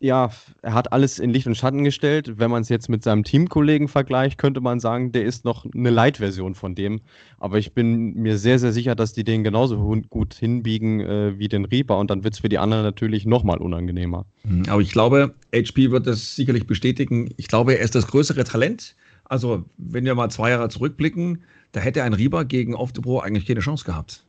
[0.00, 0.30] ja,
[0.62, 2.38] er hat alles in Licht und Schatten gestellt.
[2.38, 5.90] Wenn man es jetzt mit seinem Teamkollegen vergleicht, könnte man sagen, der ist noch eine
[5.90, 7.00] Light-Version von dem.
[7.38, 9.78] Aber ich bin mir sehr, sehr sicher, dass die den genauso
[10.10, 13.58] gut hinbiegen äh, wie den Reaper und dann wird es für die anderen natürlich nochmal
[13.58, 14.26] unangenehmer.
[14.42, 17.30] Mhm, aber ich glaube, HP wird das sicherlich bestätigen.
[17.36, 18.96] Ich glaube, er ist das größere Talent.
[19.24, 23.60] Also, wenn wir mal zwei Jahre zurückblicken, da hätte ein Reaper gegen Pro eigentlich keine
[23.60, 24.24] Chance gehabt.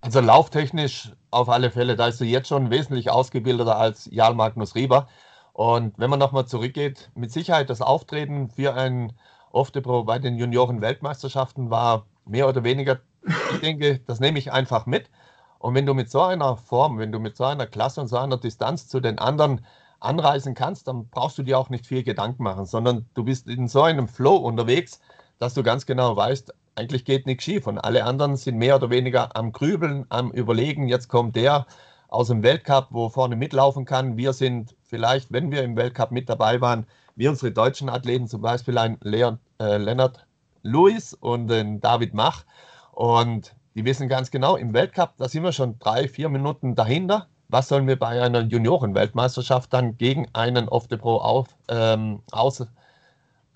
[0.00, 4.74] Also lauftechnisch auf alle Fälle, da ist er jetzt schon wesentlich ausgebildeter als Jarl Magnus
[4.74, 5.08] Rieber.
[5.52, 9.12] Und wenn man nochmal zurückgeht, mit Sicherheit das Auftreten für ein
[9.52, 13.00] Off-the-Pro bei den Junioren-Weltmeisterschaften war mehr oder weniger,
[13.52, 15.10] ich denke, das nehme ich einfach mit.
[15.58, 18.18] Und wenn du mit so einer Form, wenn du mit so einer Klasse und so
[18.18, 19.64] einer Distanz zu den anderen
[19.98, 23.66] anreisen kannst, dann brauchst du dir auch nicht viel Gedanken machen, sondern du bist in
[23.66, 25.00] so einem Flow unterwegs,
[25.38, 27.66] dass du ganz genau weißt, eigentlich geht nichts schief.
[27.66, 30.88] Und alle anderen sind mehr oder weniger am Grübeln, am Überlegen.
[30.88, 31.66] Jetzt kommt der
[32.08, 34.16] aus dem Weltcup, wo vorne mitlaufen kann.
[34.16, 36.86] Wir sind vielleicht, wenn wir im Weltcup mit dabei waren,
[37.16, 40.26] wie unsere deutschen Athleten, zum Beispiel ein Leon, äh, Leonard
[40.62, 42.44] Lewis und ein David Mach.
[42.92, 47.28] Und die wissen ganz genau, im Weltcup, da sind wir schon drei, vier Minuten dahinter.
[47.48, 52.66] Was sollen wir bei einer Juniorenweltmeisterschaft dann gegen einen Off the Pro auf, ähm, aus,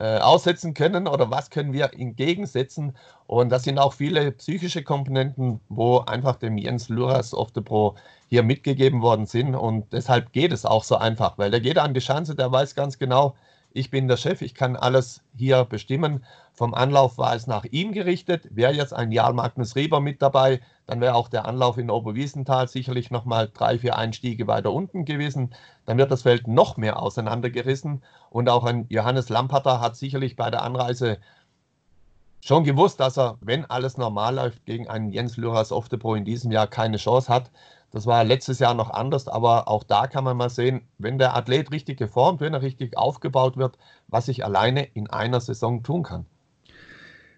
[0.00, 2.96] äh, aussetzen können oder was können wir entgegensetzen.
[3.26, 7.96] Und das sind auch viele psychische Komponenten, wo einfach dem Jens Luras of the Pro
[8.28, 9.54] hier mitgegeben worden sind.
[9.54, 12.74] Und deshalb geht es auch so einfach, weil der geht an die Chance, der weiß
[12.74, 13.34] ganz genau,
[13.72, 16.24] ich bin der Chef, ich kann alles hier bestimmen.
[16.52, 18.48] Vom Anlauf war es nach ihm gerichtet.
[18.50, 22.66] Wäre jetzt ein Jarl Magnus Rieber mit dabei, dann wäre auch der Anlauf in Oberwiesenthal
[22.66, 25.54] sicherlich nochmal drei, vier Einstiege weiter unten gewesen.
[25.86, 28.02] Dann wird das Feld noch mehr auseinandergerissen.
[28.28, 31.18] Und auch ein Johannes Lamperter hat sicherlich bei der Anreise
[32.40, 36.50] schon gewusst, dass er, wenn alles normal läuft, gegen einen Jens Lüras Oftebro in diesem
[36.50, 37.50] Jahr keine Chance hat.
[37.90, 41.34] Das war letztes Jahr noch anders, aber auch da kann man mal sehen, wenn der
[41.34, 46.04] Athlet richtig geformt, wenn er richtig aufgebaut wird, was ich alleine in einer Saison tun
[46.04, 46.26] kann.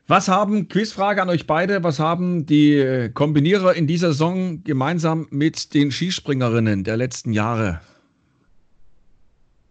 [0.09, 5.73] Was haben, Quizfrage an euch beide, was haben die Kombinierer in dieser Saison gemeinsam mit
[5.75, 7.81] den Skispringerinnen der letzten Jahre?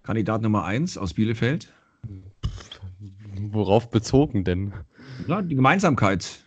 [0.04, 1.72] Kandidat Nummer 1 aus Bielefeld.
[3.52, 4.74] Worauf bezogen denn?
[5.28, 6.39] Ja, die Gemeinsamkeit.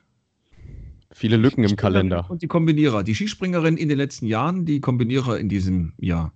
[1.17, 2.27] Viele Lücken im Kalender.
[2.29, 3.05] Und die Kombinierer.
[3.05, 6.33] Die Skispringerin in den letzten Jahren, die Kombinierer in diesem Jahr.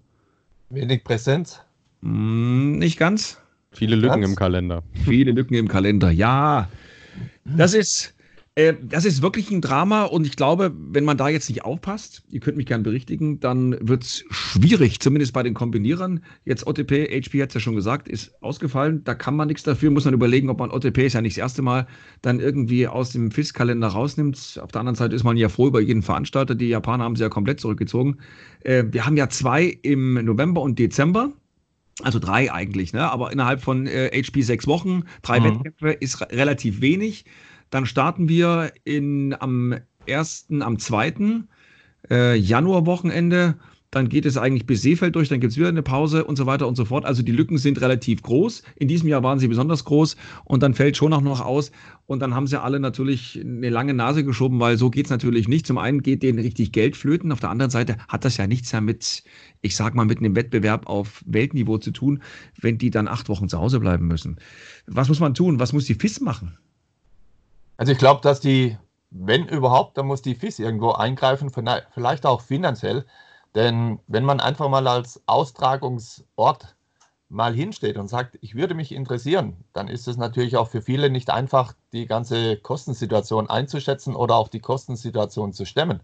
[0.71, 1.61] Wenig Präsenz?
[2.03, 3.43] Hm, nicht ganz.
[3.73, 4.31] Viele Lücken ganz?
[4.31, 4.85] im Kalender.
[5.05, 6.69] Viele Lücken im Kalender, ja.
[7.45, 8.15] Das ist,
[8.59, 12.25] äh, das ist wirklich ein Drama und ich glaube, wenn man da jetzt nicht aufpasst,
[12.29, 16.25] ihr könnt mich gerne berichtigen, dann wird es schwierig, zumindest bei den Kombinierern.
[16.45, 19.05] Jetzt OTP, HP hat es ja schon gesagt, ist ausgefallen.
[19.05, 21.43] Da kann man nichts dafür, muss man überlegen, ob man OTP ist ja nicht das
[21.43, 21.87] erste Mal
[22.21, 24.59] dann irgendwie aus dem FIS-Kalender rausnimmt.
[24.61, 26.57] Auf der anderen Seite ist man ja froh über jeden Veranstalter.
[26.57, 28.17] Die Japaner haben sie ja komplett zurückgezogen.
[28.65, 31.33] Äh, wir haben ja zwei im November und Dezember.
[32.03, 33.11] Also drei eigentlich, ne?
[33.11, 35.45] aber innerhalb von äh, HP sechs Wochen, drei mhm.
[35.45, 37.25] Wettkämpfe ist relativ wenig.
[37.71, 39.75] Dann starten wir in, am
[40.09, 41.45] 1., am 2.
[42.11, 43.57] Äh, Januarwochenende.
[43.91, 46.45] Dann geht es eigentlich bis Seefeld durch, dann gibt es wieder eine Pause und so
[46.45, 47.07] weiter und so fort.
[47.07, 48.63] Also die Lücken sind relativ groß.
[48.77, 51.73] In diesem Jahr waren sie besonders groß und dann fällt schon auch noch aus.
[52.05, 55.49] Und dann haben sie alle natürlich eine lange Nase geschoben, weil so geht es natürlich
[55.49, 55.67] nicht.
[55.67, 58.73] Zum einen geht denen richtig Geld flöten, auf der anderen Seite hat das ja nichts
[58.73, 59.23] mehr mit,
[59.63, 62.23] ich sag mal, mit einem Wettbewerb auf Weltniveau zu tun,
[62.61, 64.37] wenn die dann acht Wochen zu Hause bleiben müssen.
[64.87, 65.61] Was muss man tun?
[65.61, 66.59] Was muss die FIS machen?
[67.79, 68.77] Also ich glaube, dass die,
[69.11, 73.07] wenn überhaupt, dann muss die FIS irgendwo eingreifen, vielleicht auch finanziell.
[73.55, 76.77] Denn wenn man einfach mal als Austragungsort
[77.29, 81.09] mal hinsteht und sagt, ich würde mich interessieren, dann ist es natürlich auch für viele
[81.09, 86.03] nicht einfach, die ganze Kostensituation einzuschätzen oder auch die Kostensituation zu stemmen.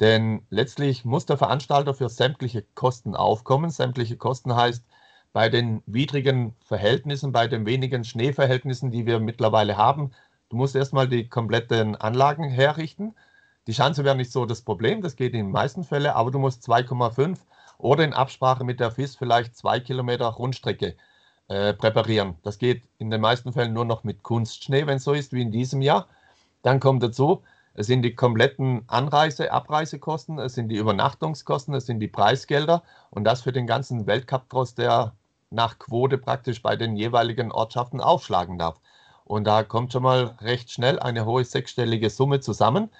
[0.00, 3.70] Denn letztlich muss der Veranstalter für sämtliche Kosten aufkommen.
[3.70, 4.84] Sämtliche Kosten heißt,
[5.32, 10.12] bei den widrigen Verhältnissen, bei den wenigen Schneeverhältnissen, die wir mittlerweile haben,
[10.48, 13.14] du musst erstmal die kompletten Anlagen herrichten.
[13.66, 16.38] Die Schanze wäre nicht so das Problem, das geht in den meisten Fällen, aber du
[16.38, 17.38] musst 2,5
[17.78, 20.96] oder in Absprache mit der FIS vielleicht zwei Kilometer Rundstrecke
[21.48, 22.36] äh, präparieren.
[22.42, 25.42] Das geht in den meisten Fällen nur noch mit Kunstschnee, wenn es so ist wie
[25.42, 26.06] in diesem Jahr.
[26.62, 27.42] Dann kommt dazu,
[27.74, 33.24] es sind die kompletten Anreise-, Abreisekosten, es sind die Übernachtungskosten, es sind die Preisgelder und
[33.24, 35.12] das für den ganzen Weltcup-Tross, der
[35.50, 38.80] nach Quote praktisch bei den jeweiligen Ortschaften aufschlagen darf.
[39.26, 42.90] Und da kommt schon mal recht schnell eine hohe sechsstellige Summe zusammen,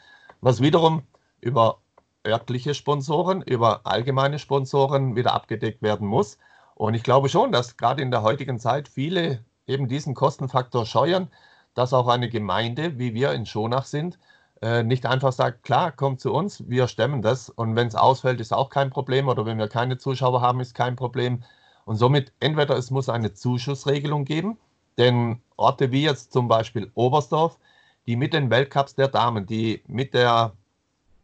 [0.40, 1.02] was wiederum
[1.40, 1.78] über
[2.26, 6.38] örtliche Sponsoren, über allgemeine Sponsoren wieder abgedeckt werden muss.
[6.74, 11.28] Und ich glaube schon, dass gerade in der heutigen Zeit viele eben diesen Kostenfaktor scheuern,
[11.74, 14.18] dass auch eine Gemeinde, wie wir in Schonach sind,
[14.62, 18.40] äh, nicht einfach sagt, klar, kommt zu uns, wir stemmen das und wenn es ausfällt,
[18.40, 21.44] ist auch kein Problem oder wenn wir keine Zuschauer haben, ist kein Problem.
[21.84, 24.58] Und somit entweder es muss eine Zuschussregelung geben,
[24.98, 27.58] denn Orte wie jetzt zum Beispiel Oberstdorf,
[28.06, 30.52] die mit den Weltcups der Damen, die mit, der,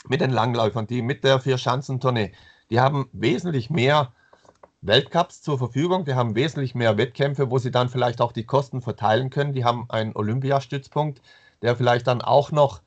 [0.09, 2.33] mit den Langläufern, die mit der Vier-Schanzentournee,
[2.71, 4.13] die haben wesentlich mehr
[4.81, 8.83] Weltcups zur Verfügung, die haben wesentlich mehr Wettkämpfe, wo sie dann vielleicht auch die Kosten
[8.83, 9.53] verteilen können.
[9.53, 11.23] Die haben einen Olympiastützpunkt,
[11.63, 12.81] der vielleicht dann auch noch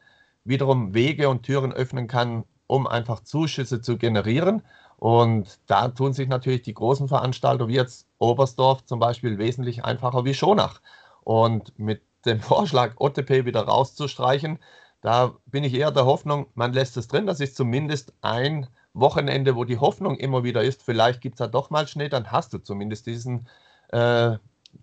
[0.43, 4.61] wiederum Wege und Türen öffnen kann, um einfach Zuschüsse zu generieren.
[4.97, 10.25] Und da tun sich natürlich die großen Veranstalter wie jetzt Oberstdorf zum Beispiel wesentlich einfacher
[10.25, 10.81] wie Schonach.
[11.23, 14.59] Und mit dem Vorschlag, OTP wieder rauszustreichen,
[15.01, 17.27] da bin ich eher der Hoffnung, man lässt es drin.
[17.27, 21.47] Das ist zumindest ein Wochenende, wo die Hoffnung immer wieder ist, vielleicht gibt es da
[21.47, 23.47] doch mal Schnee, dann hast du zumindest diesen,
[23.89, 24.37] äh,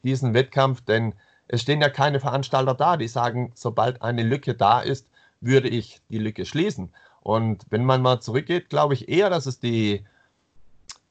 [0.04, 0.82] diesen Wettkampf.
[0.82, 1.14] Denn
[1.48, 5.08] es stehen ja keine Veranstalter da, die sagen, sobald eine Lücke da ist,
[5.40, 6.92] würde ich die Lücke schließen.
[7.22, 10.04] Und wenn man mal zurückgeht, glaube ich eher, dass es die,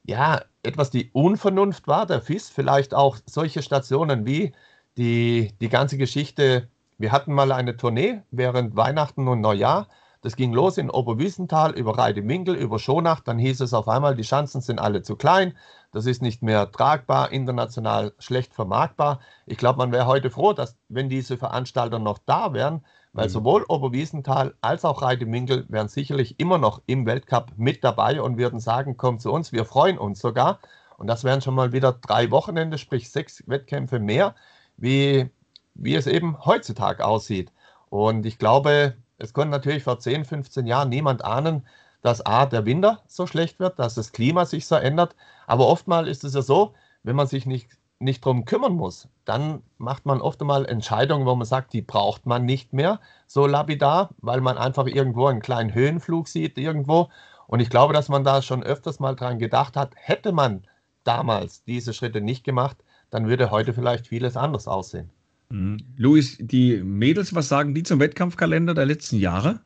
[0.04, 4.52] ja, etwas die Unvernunft war, der FIS, vielleicht auch solche Stationen wie
[4.96, 6.68] die, die ganze Geschichte.
[6.98, 9.88] Wir hatten mal eine Tournee während Weihnachten und Neujahr.
[10.20, 13.20] Das ging los in Oberwiesenthal über Reidewinkel, über Schonach.
[13.20, 15.56] Dann hieß es auf einmal, die Schanzen sind alle zu klein.
[15.90, 19.18] Das ist nicht mehr tragbar, international schlecht vermarktbar.
[19.46, 23.32] Ich glaube, man wäre heute froh, dass, wenn diese Veranstalter noch da wären, weil mhm.
[23.32, 28.60] sowohl Oberwiesenthal als auch Reidewinkel wären sicherlich immer noch im Weltcup mit dabei und würden
[28.60, 30.60] sagen, komm zu uns, wir freuen uns sogar.
[30.96, 34.34] Und das wären schon mal wieder drei Wochenende, sprich sechs Wettkämpfe mehr,
[34.76, 35.30] wie,
[35.74, 37.52] wie es eben heutzutage aussieht.
[37.90, 41.66] Und ich glaube, es konnte natürlich vor 10, 15 Jahren niemand ahnen,
[42.02, 45.14] dass A, der Winter so schlecht wird, dass das Klima sich so ändert.
[45.46, 47.68] Aber oftmals ist es ja so, wenn man sich nicht
[48.02, 52.26] nicht darum kümmern muss, dann macht man oft einmal Entscheidungen, wo man sagt, die braucht
[52.26, 57.08] man nicht mehr so lapidar, weil man einfach irgendwo einen kleinen Höhenflug sieht irgendwo.
[57.46, 60.64] Und ich glaube, dass man da schon öfters mal dran gedacht hat, hätte man
[61.04, 62.76] damals diese Schritte nicht gemacht,
[63.10, 65.10] dann würde heute vielleicht vieles anders aussehen.
[65.50, 65.78] Mhm.
[65.96, 69.60] Luis, die Mädels, was sagen die zum Wettkampfkalender der letzten Jahre?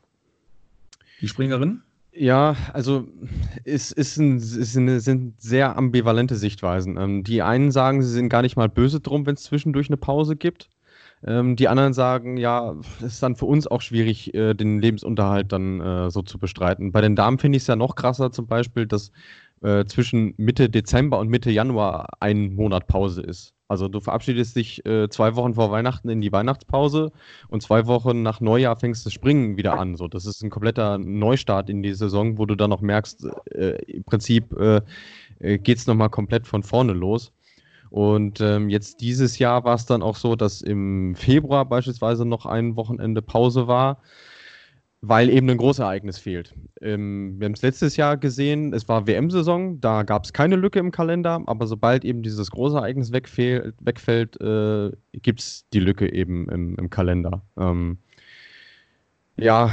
[1.21, 1.86] Die Springerinnen?
[2.19, 3.07] Ja, also
[3.65, 6.97] es, ist ein, es sind sehr ambivalente Sichtweisen.
[6.97, 9.99] Ähm, die einen sagen, sie sind gar nicht mal böse drum, wenn es zwischendurch eine
[9.99, 10.71] Pause gibt.
[11.25, 15.53] Ähm, die anderen sagen, ja, es ist dann für uns auch schwierig, äh, den Lebensunterhalt
[15.53, 16.93] dann äh, so zu bestreiten.
[16.93, 19.13] Bei den Damen finde ich es ja noch krasser, zum Beispiel, dass
[19.63, 23.55] äh, zwischen Mitte Dezember und Mitte Januar ein Monat Pause ist.
[23.69, 27.11] Also du verabschiedest dich äh, zwei Wochen vor Weihnachten in die Weihnachtspause
[27.49, 29.97] und zwei Wochen nach Neujahr fängst das Springen wieder an.
[29.97, 33.83] So, das ist ein kompletter Neustart in die Saison, wo du dann noch merkst, äh,
[33.87, 34.83] im Prinzip äh,
[35.41, 37.33] äh geht es nochmal komplett von vorne los.
[37.91, 42.47] Und ähm, jetzt dieses Jahr war es dann auch so, dass im Februar beispielsweise noch
[42.47, 44.03] ein Wochenende Pause war
[45.01, 46.55] weil eben ein Großereignis fehlt.
[46.81, 50.79] Ähm, wir haben es letztes Jahr gesehen, es war WM-Saison, da gab es keine Lücke
[50.79, 56.49] im Kalender, aber sobald eben dieses Großereignis wegfehl, wegfällt, äh, gibt es die Lücke eben
[56.49, 57.43] im, im Kalender.
[57.57, 57.99] Ähm,
[59.39, 59.71] ja,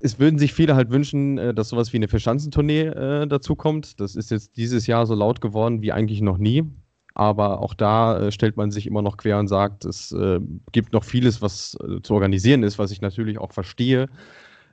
[0.00, 4.00] es würden sich viele halt wünschen, äh, dass sowas wie eine Verschanzentournee äh, dazukommt.
[4.00, 6.64] Das ist jetzt dieses Jahr so laut geworden wie eigentlich noch nie.
[7.14, 10.40] Aber auch da äh, stellt man sich immer noch quer und sagt, es äh,
[10.72, 14.08] gibt noch vieles, was äh, zu organisieren ist, was ich natürlich auch verstehe.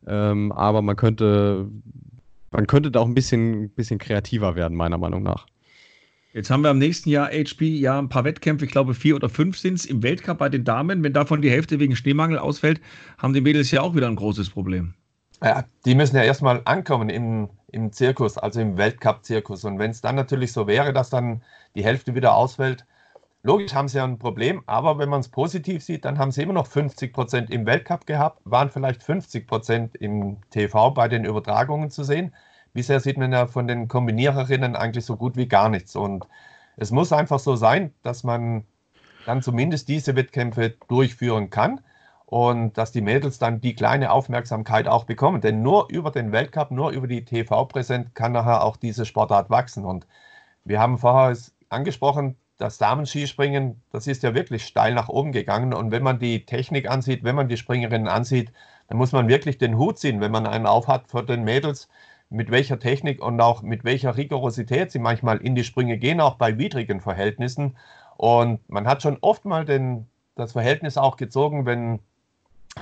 [0.08, 1.67] Ähm, aber man könnte,
[2.52, 5.45] man könnte da auch ein bisschen, bisschen kreativer werden, meiner Meinung nach.
[6.32, 9.30] Jetzt haben wir im nächsten Jahr HP ja ein paar Wettkämpfe, ich glaube vier oder
[9.30, 11.04] fünf sind es im Weltcup bei den Damen.
[11.04, 12.80] Wenn davon die Hälfte wegen Schneemangel ausfällt,
[13.17, 14.93] haben die Mädels ja auch wieder ein großes Problem.
[15.41, 19.63] Ja, die müssen ja erstmal ankommen im, im Zirkus, also im Weltcup-Zirkus.
[19.63, 21.43] Und wenn es dann natürlich so wäre, dass dann
[21.75, 22.86] die Hälfte wieder ausfällt,
[23.41, 26.41] Logisch haben sie ja ein Problem, aber wenn man es positiv sieht, dann haben sie
[26.43, 31.23] immer noch 50 Prozent im Weltcup gehabt, waren vielleicht 50 Prozent im TV bei den
[31.23, 32.34] Übertragungen zu sehen.
[32.73, 35.95] Bisher sieht man ja von den Kombiniererinnen eigentlich so gut wie gar nichts.
[35.95, 36.28] Und
[36.75, 38.65] es muss einfach so sein, dass man
[39.25, 41.80] dann zumindest diese Wettkämpfe durchführen kann
[42.30, 45.42] und dass die Mädels dann die kleine Aufmerksamkeit auch bekommen.
[45.42, 49.84] Denn nur über den Weltcup, nur über die TV-Präsenz kann nachher auch diese Sportart wachsen.
[49.84, 50.06] Und
[50.63, 51.36] wir haben vorher
[51.70, 55.74] angesprochen, das Damenskispringen, das ist ja wirklich steil nach oben gegangen.
[55.74, 58.52] Und wenn man die Technik ansieht, wenn man die Springerinnen ansieht,
[58.89, 61.89] dann muss man wirklich den Hut ziehen, wenn man einen aufhat vor den Mädels,
[62.30, 66.36] mit welcher Technik und auch mit welcher Rigorosität sie manchmal in die Sprünge gehen, auch
[66.36, 67.76] bei widrigen Verhältnissen.
[68.18, 72.02] Und man hat schon oft mal den, das Verhältnis auch gezogen, wenn,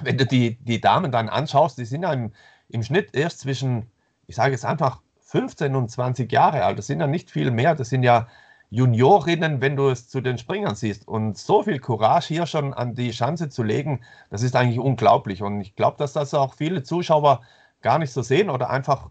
[0.01, 2.31] wenn du die, die Damen dann anschaust, die sind ja im,
[2.69, 3.87] im Schnitt erst zwischen,
[4.27, 6.77] ich sage es einfach, 15 und 20 Jahre alt.
[6.77, 7.75] Das sind ja nicht viel mehr.
[7.75, 8.27] Das sind ja
[8.69, 11.07] Juniorinnen, wenn du es zu den Springern siehst.
[11.07, 15.41] Und so viel Courage hier schon an die Schanze zu legen, das ist eigentlich unglaublich.
[15.41, 17.41] Und ich glaube, dass das auch viele Zuschauer
[17.81, 19.09] gar nicht so sehen oder einfach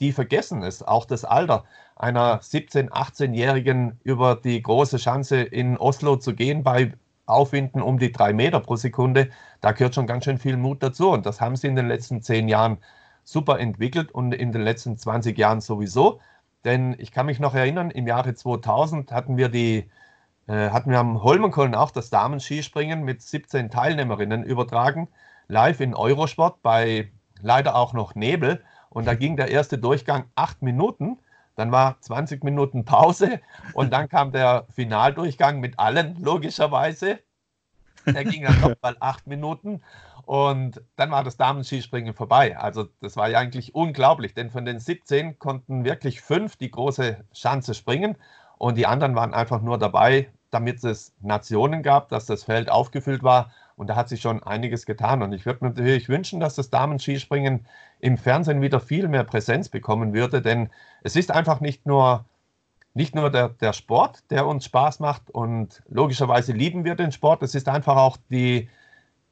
[0.00, 0.82] die vergessen es.
[0.82, 1.64] Auch das Alter
[1.96, 6.92] einer 17-, 18-Jährigen über die große Schanze in Oslo zu gehen bei
[7.28, 11.10] Aufwinden um die drei Meter pro Sekunde, da gehört schon ganz schön viel Mut dazu.
[11.10, 12.78] Und das haben sie in den letzten zehn Jahren
[13.24, 16.20] super entwickelt und in den letzten 20 Jahren sowieso.
[16.64, 19.90] Denn ich kann mich noch erinnern, im Jahre 2000 hatten wir die
[20.48, 25.08] äh, hatten wir am Holmenkollen auch das Damenskispringen mit 17 Teilnehmerinnen übertragen,
[25.46, 28.62] live in Eurosport bei leider auch noch Nebel.
[28.90, 31.18] Und da ging der erste Durchgang acht Minuten.
[31.58, 33.40] Dann war 20 Minuten Pause
[33.74, 37.18] und dann kam der Finaldurchgang mit allen, logischerweise.
[38.06, 39.82] Der ging dann nochmal acht Minuten
[40.24, 42.56] und dann war das Damenskispringen vorbei.
[42.56, 47.24] Also das war ja eigentlich unglaublich, denn von den 17 konnten wirklich fünf die große
[47.32, 48.14] Schanze springen
[48.56, 53.24] und die anderen waren einfach nur dabei, damit es Nationen gab, dass das Feld aufgefüllt
[53.24, 55.22] war und da hat sich schon einiges getan.
[55.22, 57.64] Und ich würde mir natürlich wünschen, dass das Damen-Skispringen
[58.00, 60.68] im Fernsehen wieder viel mehr Präsenz bekommen würde, denn
[61.02, 62.24] es ist einfach nicht nur,
[62.94, 67.42] nicht nur der, der Sport, der uns Spaß macht und logischerweise lieben wir den Sport,
[67.44, 68.68] es ist einfach auch die,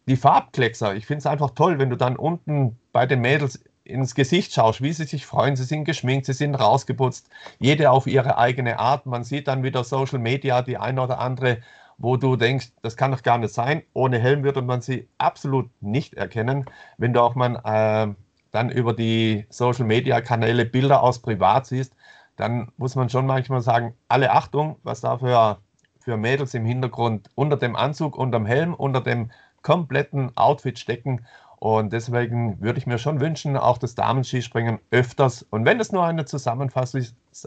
[0.06, 0.94] die Farbkleckser.
[0.94, 4.80] Ich finde es einfach toll, wenn du dann unten bei den Mädels ins Gesicht schaust,
[4.80, 5.56] wie sie sich freuen.
[5.56, 7.28] Sie sind geschminkt, sie sind rausgeputzt,
[7.59, 9.06] jede auf ihre eigene Art.
[9.06, 11.59] Man sieht dann wieder Social Media, die eine oder andere
[11.98, 13.82] wo du denkst, das kann doch gar nicht sein.
[13.94, 16.66] Ohne Helm würde man sie absolut nicht erkennen.
[16.98, 18.14] Wenn du auch mal äh,
[18.50, 21.94] dann über die Social-Media-Kanäle Bilder aus Privat siehst,
[22.37, 25.59] dann muss man schon manchmal sagen, alle Achtung, was da für,
[25.98, 29.30] für Mädels im Hintergrund unter dem Anzug, unter dem Helm, unter dem
[29.62, 31.26] kompletten Outfit stecken.
[31.59, 36.04] Und deswegen würde ich mir schon wünschen, auch das Damenskispringen öfters, und wenn es nur
[36.04, 37.02] eine Zusammenfassung,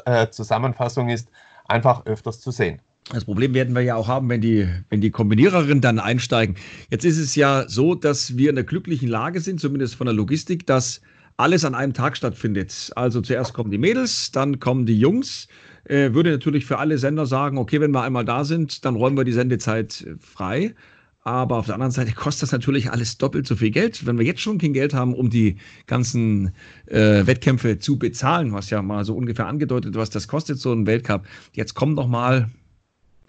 [0.05, 1.29] äh, Zusammenfassung ist,
[1.67, 2.81] einfach öfters zu sehen.
[3.11, 6.55] Das Problem werden wir ja auch haben, wenn die, wenn die Kombiniererinnen dann einsteigen.
[6.91, 10.13] Jetzt ist es ja so, dass wir in der glücklichen Lage sind, zumindest von der
[10.13, 11.01] Logistik, dass
[11.37, 12.91] alles an einem Tag stattfindet.
[12.95, 15.47] Also zuerst kommen die Mädels, dann kommen die Jungs.
[15.85, 19.17] Äh, würde natürlich für alle Sender sagen, okay, wenn wir einmal da sind, dann räumen
[19.17, 20.75] wir die Sendezeit äh, frei.
[21.23, 24.05] Aber auf der anderen Seite kostet das natürlich alles doppelt so viel Geld.
[24.05, 25.57] Wenn wir jetzt schon kein Geld haben, um die
[25.87, 26.51] ganzen
[26.87, 30.85] äh, Wettkämpfe zu bezahlen, was ja mal so ungefähr angedeutet, was das kostet, so ein
[30.85, 31.25] Weltcup.
[31.53, 32.49] Jetzt kommen doch mal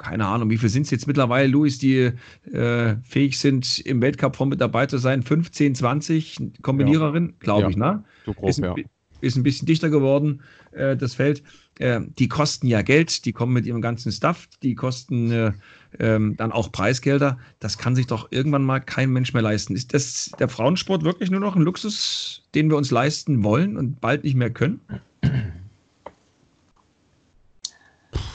[0.00, 2.12] keine Ahnung, wie viele sind es jetzt mittlerweile, Luis, die
[2.52, 5.22] äh, fähig sind, im Weltcup von mit dabei zu sein?
[5.22, 7.34] 15, 20 Kombiniererinnen, ja.
[7.38, 7.68] glaube ja.
[7.68, 8.04] ich, ne?
[8.24, 8.84] So groß, ist, ein, ja.
[9.20, 11.42] ist ein bisschen dichter geworden, äh, das Feld.
[11.78, 15.52] Äh, die kosten ja Geld, die kommen mit ihrem ganzen Stuff, die kosten äh,
[15.98, 17.38] ähm, dann auch Preisgelder.
[17.58, 19.74] Das kann sich doch irgendwann mal kein Mensch mehr leisten.
[19.74, 24.00] Ist das der Frauensport wirklich nur noch ein Luxus, den wir uns leisten wollen und
[24.00, 24.80] bald nicht mehr können?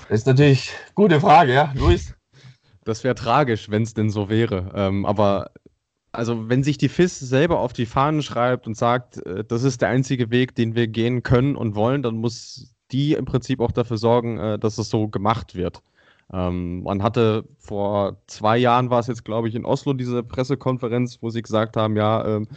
[0.09, 2.13] Das ist natürlich eine gute Frage, ja, Luis.
[2.83, 4.71] Das wäre tragisch, wenn es denn so wäre.
[4.75, 5.51] Ähm, aber
[6.11, 9.81] also wenn sich die FIS selber auf die Fahnen schreibt und sagt, äh, das ist
[9.81, 13.71] der einzige Weg, den wir gehen können und wollen, dann muss die im Prinzip auch
[13.71, 15.81] dafür sorgen, äh, dass es so gemacht wird.
[16.31, 21.19] Ähm, man hatte vor zwei Jahren war es jetzt, glaube ich, in Oslo diese Pressekonferenz,
[21.21, 22.47] wo sie gesagt haben, ja, ähm,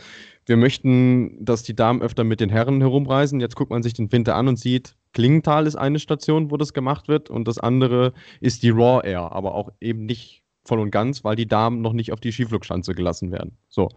[0.46, 3.40] wir möchten, dass die Damen öfter mit den Herren herumreisen.
[3.40, 6.72] Jetzt guckt man sich den Winter an und sieht, Klingenthal ist eine Station, wo das
[6.72, 10.90] gemacht wird und das andere ist die Raw Air, aber auch eben nicht voll und
[10.90, 13.56] ganz, weil die Damen noch nicht auf die Skiflugschanze gelassen werden.
[13.68, 13.88] So,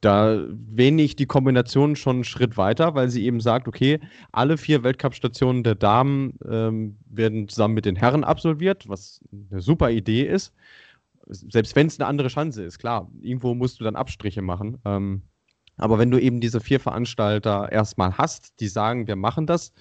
[0.00, 4.00] da wähne ich die Kombination schon einen Schritt weiter, weil sie eben sagt, okay,
[4.32, 9.90] alle vier Weltcup-Stationen der Damen ähm, werden zusammen mit den Herren absolviert, was eine super
[9.90, 10.52] Idee ist.
[11.28, 14.78] Selbst wenn es eine andere Schanze ist, klar, irgendwo musst du dann Abstriche machen.
[14.84, 15.22] Ähm,
[15.76, 19.72] aber wenn du eben diese vier Veranstalter erstmal hast, die sagen, wir machen das,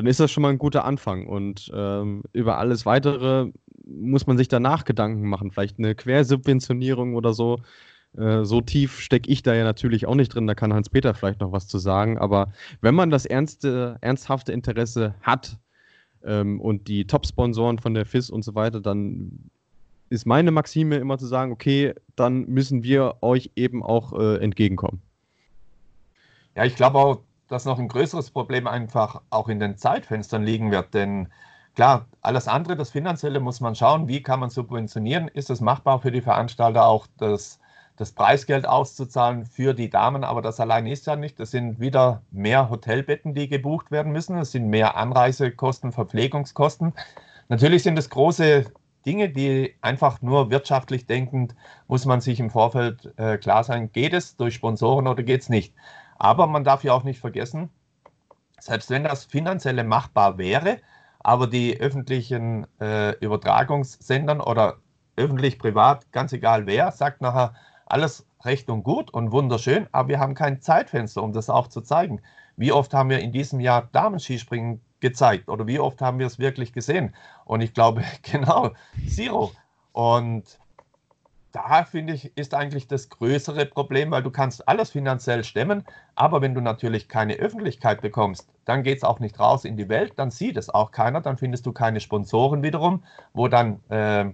[0.00, 1.26] dann ist das schon mal ein guter Anfang.
[1.26, 3.52] Und ähm, über alles Weitere
[3.84, 5.50] muss man sich danach Gedanken machen.
[5.50, 7.58] Vielleicht eine Quersubventionierung oder so.
[8.16, 11.42] Äh, so tief stecke ich da ja natürlich auch nicht drin, da kann Hans-Peter vielleicht
[11.42, 12.16] noch was zu sagen.
[12.16, 15.58] Aber wenn man das ernste, ernsthafte Interesse hat
[16.24, 19.50] ähm, und die Top-Sponsoren von der FIS und so weiter, dann
[20.08, 25.02] ist meine Maxime immer zu sagen, okay, dann müssen wir euch eben auch äh, entgegenkommen.
[26.56, 27.20] Ja, ich glaube auch,
[27.50, 31.28] dass noch ein größeres Problem einfach auch in den Zeitfenstern liegen wird, denn
[31.74, 36.00] klar, alles andere, das Finanzielle muss man schauen, wie kann man subventionieren, ist es machbar
[36.00, 37.60] für die Veranstalter auch das
[38.00, 41.38] das Preisgeld auszuzahlen für die Damen, aber das allein ist ja nicht.
[41.38, 44.38] Es sind wieder mehr Hotelbetten, die gebucht werden müssen.
[44.38, 46.94] Es sind mehr Anreisekosten, Verpflegungskosten.
[47.50, 48.64] Natürlich sind es große
[49.04, 51.54] Dinge, die einfach nur wirtschaftlich denkend,
[51.88, 55.50] muss man sich im Vorfeld äh, klar sein, geht es durch Sponsoren oder geht es
[55.50, 55.74] nicht.
[56.20, 57.70] Aber man darf ja auch nicht vergessen,
[58.58, 60.76] selbst wenn das finanzielle machbar wäre,
[61.18, 64.76] aber die öffentlichen äh, Übertragungssendern oder
[65.16, 67.54] öffentlich-privat, ganz egal wer, sagt nachher,
[67.86, 71.80] alles recht und gut und wunderschön, aber wir haben kein Zeitfenster, um das auch zu
[71.80, 72.20] zeigen.
[72.54, 76.38] Wie oft haben wir in diesem Jahr Damenskispringen gezeigt oder wie oft haben wir es
[76.38, 77.14] wirklich gesehen?
[77.46, 78.72] Und ich glaube, genau,
[79.08, 79.52] zero.
[79.92, 80.58] Und
[81.52, 85.84] da finde ich, ist eigentlich das größere Problem, weil du kannst alles finanziell stemmen,
[86.14, 89.88] aber wenn du natürlich keine Öffentlichkeit bekommst, dann geht es auch nicht raus in die
[89.88, 94.30] Welt, dann sieht es auch keiner, dann findest du keine Sponsoren wiederum, wo dann äh,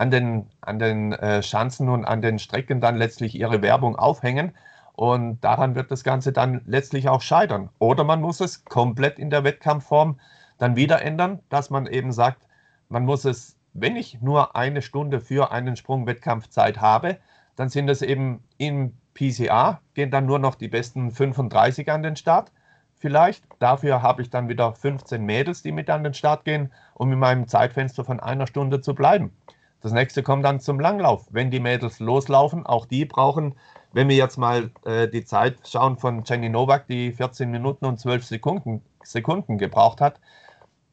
[0.00, 4.52] an den, an den äh, Schanzen und an den Strecken dann letztlich ihre Werbung aufhängen.
[4.94, 7.68] Und daran wird das Ganze dann letztlich auch scheitern.
[7.78, 10.18] Oder man muss es komplett in der Wettkampfform
[10.58, 12.46] dann wieder ändern, dass man eben sagt,
[12.88, 17.18] man muss es, wenn ich nur eine Stunde für einen Sprung Wettkampfzeit habe,
[17.56, 22.16] dann sind es eben im PCA, gehen dann nur noch die besten 35 an den
[22.16, 22.52] Start
[22.96, 23.44] vielleicht.
[23.58, 27.18] Dafür habe ich dann wieder 15 Mädels, die mit an den Start gehen, um in
[27.18, 29.32] meinem Zeitfenster von einer Stunde zu bleiben.
[29.80, 31.26] Das nächste kommt dann zum Langlauf.
[31.30, 33.54] Wenn die Mädels loslaufen, auch die brauchen,
[33.92, 37.98] wenn wir jetzt mal äh, die Zeit schauen von Jenny Novak, die 14 Minuten und
[37.98, 40.20] 12 Sekunden, Sekunden gebraucht hat,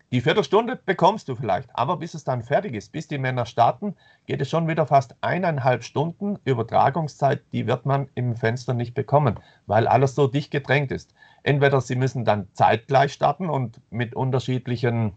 [0.10, 3.94] die Viertelstunde bekommst du vielleicht, aber bis es dann fertig ist, bis die Männer starten,
[4.26, 9.38] geht es schon wieder fast eineinhalb Stunden Übertragungszeit, die wird man im Fenster nicht bekommen,
[9.66, 11.14] weil alles so dicht gedrängt ist.
[11.44, 15.12] Entweder sie müssen dann zeitgleich starten und mit unterschiedlichen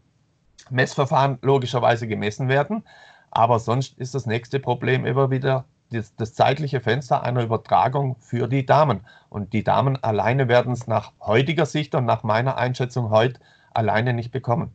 [0.70, 2.82] Messverfahren logischerweise gemessen werden,
[3.30, 8.48] aber sonst ist das nächste Problem immer wieder das, das, zeitliche Fenster einer Übertragung für
[8.48, 9.00] die Damen.
[9.28, 13.40] Und die Damen alleine werden es nach heutiger Sicht und nach meiner Einschätzung heute
[13.72, 14.72] alleine nicht bekommen.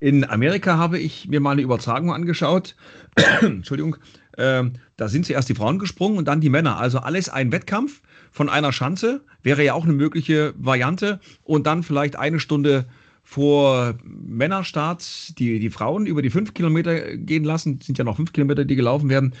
[0.00, 2.76] In Amerika habe ich mir mal eine Übertragung angeschaut.
[3.40, 3.96] Entschuldigung.
[4.36, 4.64] Äh,
[4.96, 6.78] da sind zuerst die Frauen gesprungen und dann die Männer.
[6.78, 9.24] Also alles ein Wettkampf von einer Schanze.
[9.42, 11.20] Wäre ja auch eine mögliche Variante.
[11.42, 12.86] Und dann vielleicht eine Stunde
[13.22, 17.78] vor Männerstart die, die Frauen über die fünf Kilometer gehen lassen.
[17.78, 19.34] Das sind ja noch fünf Kilometer, die gelaufen werden.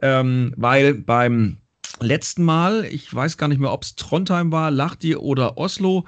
[0.00, 1.56] Ähm, weil beim
[2.00, 6.04] letzten Mal, ich weiß gar nicht mehr, ob es Trondheim war, Lahti oder Oslo,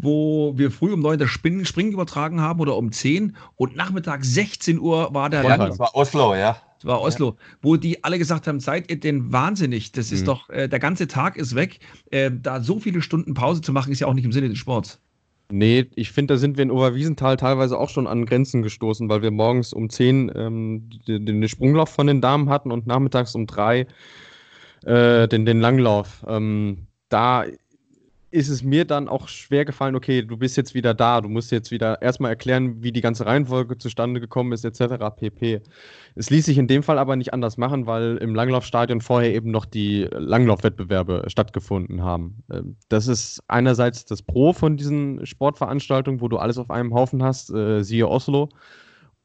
[0.00, 4.24] wo wir früh um 9 das Springen, Springen übertragen haben oder um 10 und Nachmittag
[4.24, 5.44] 16 Uhr war der.
[5.44, 6.60] Ja, das war Oslo, ja.
[6.78, 7.56] Das war Oslo, ja.
[7.60, 9.90] wo die alle gesagt haben, seid ihr denn wahnsinnig?
[9.90, 10.26] Das ist mhm.
[10.26, 11.80] doch, äh, der ganze Tag ist weg.
[12.10, 14.58] Äh, da so viele Stunden Pause zu machen, ist ja auch nicht im Sinne des
[14.58, 15.00] Sports.
[15.50, 19.22] Nee, ich finde, da sind wir in Oberwiesenthal teilweise auch schon an Grenzen gestoßen, weil
[19.22, 23.46] wir morgens um 10 ähm, den, den, Sprunglauf von den Damen hatten und nachmittags um
[23.46, 23.86] 3
[24.84, 26.24] äh, den, den Langlauf.
[26.28, 27.44] Ähm, da
[28.30, 31.50] ist es mir dann auch schwer gefallen, okay, du bist jetzt wieder da, du musst
[31.50, 34.96] jetzt wieder erstmal erklären, wie die ganze Reihenfolge zustande gekommen ist, etc.
[35.16, 35.62] pp.
[36.14, 39.50] Es ließ sich in dem Fall aber nicht anders machen, weil im Langlaufstadion vorher eben
[39.50, 42.42] noch die Langlaufwettbewerbe stattgefunden haben.
[42.52, 47.22] Ähm, das ist einerseits das Pro von diesen Sportveranstaltungen, wo du alles auf einem Haufen
[47.22, 48.50] hast, äh, siehe Oslo.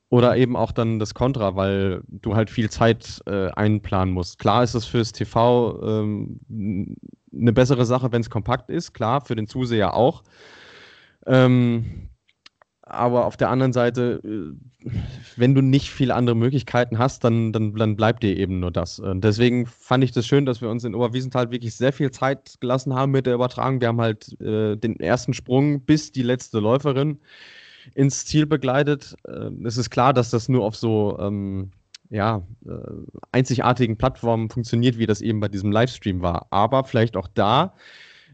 [0.09, 4.37] Oder eben auch dann das Kontra, weil du halt viel Zeit äh, einplanen musst.
[4.37, 6.39] Klar ist es fürs TV ähm,
[7.33, 10.23] eine bessere Sache, wenn es kompakt ist, klar, für den Zuseher auch.
[11.25, 12.09] Ähm,
[12.85, 14.89] aber auf der anderen Seite, äh,
[15.37, 18.99] wenn du nicht viele andere Möglichkeiten hast, dann, dann, dann bleibt dir eben nur das.
[18.99, 22.55] Und deswegen fand ich das schön, dass wir uns in Oberwiesenthal wirklich sehr viel Zeit
[22.59, 23.79] gelassen haben mit der Übertragung.
[23.79, 27.19] Wir haben halt äh, den ersten Sprung bis die letzte Läuferin
[27.95, 29.15] ins Ziel begleitet.
[29.25, 31.71] Äh, es ist klar, dass das nur auf so ähm,
[32.13, 32.71] ja, äh,
[33.31, 36.45] einzigartigen Plattformen funktioniert, wie das eben bei diesem Livestream war.
[36.51, 37.73] Aber vielleicht auch da,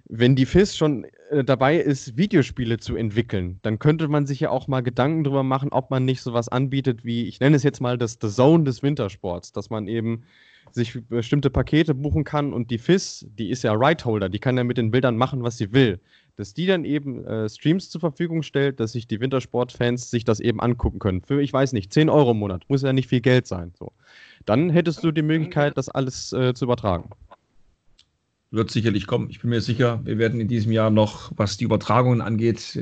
[0.09, 4.49] wenn die FIS schon äh, dabei ist, Videospiele zu entwickeln, dann könnte man sich ja
[4.49, 7.79] auch mal Gedanken darüber machen, ob man nicht sowas anbietet wie, ich nenne es jetzt
[7.79, 10.23] mal das The Zone des Wintersports, dass man eben
[10.71, 14.65] sich bestimmte Pakete buchen kann und die FIS, die ist ja Rightholder, die kann ja
[14.65, 16.01] mit den Bildern machen, was sie will
[16.39, 20.39] dass die dann eben äh, Streams zur Verfügung stellt, dass sich die Wintersportfans sich das
[20.39, 21.21] eben angucken können.
[21.21, 22.63] Für, ich weiß nicht, 10 Euro im Monat.
[22.69, 23.73] Muss ja nicht viel Geld sein.
[23.77, 23.91] So.
[24.45, 27.09] Dann hättest du die Möglichkeit, das alles äh, zu übertragen
[28.51, 29.29] wird sicherlich kommen.
[29.29, 32.79] Ich bin mir sicher, wir werden in diesem Jahr noch, was die Übertragungen angeht,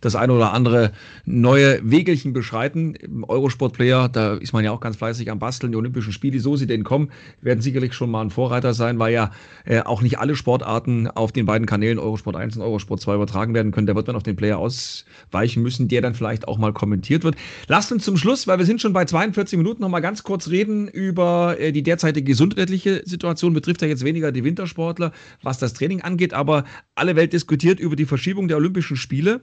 [0.00, 0.92] das eine oder andere
[1.24, 2.94] neue Wegelchen beschreiten.
[2.94, 5.72] Im Eurosport-Player, da ist man ja auch ganz fleißig am Basteln.
[5.72, 9.12] Die Olympischen Spiele, so sie denn kommen, werden sicherlich schon mal ein Vorreiter sein, weil
[9.12, 9.32] ja
[9.64, 13.52] äh, auch nicht alle Sportarten auf den beiden Kanälen Eurosport 1 und Eurosport 2 übertragen
[13.52, 13.88] werden können.
[13.88, 17.34] Da wird man auf den Player ausweichen müssen, der dann vielleicht auch mal kommentiert wird.
[17.66, 20.48] Lasst uns zum Schluss, weil wir sind schon bei 42 Minuten, noch mal ganz kurz
[20.50, 23.54] reden über äh, die derzeitige gesundheitliche Situation.
[23.54, 26.34] Betrifft ja jetzt weniger die Wintersport Sportler, was das Training angeht.
[26.34, 29.40] Aber alle Welt diskutiert über die Verschiebung der Olympischen Spiele.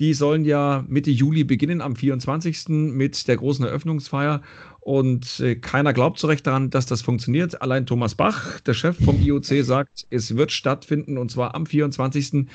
[0.00, 2.68] Die sollen ja Mitte Juli beginnen, am 24.
[2.68, 4.42] mit der großen Eröffnungsfeier.
[4.80, 7.62] Und äh, keiner glaubt so recht daran, dass das funktioniert.
[7.62, 12.46] Allein Thomas Bach, der Chef vom IOC, sagt, es wird stattfinden und zwar am 24.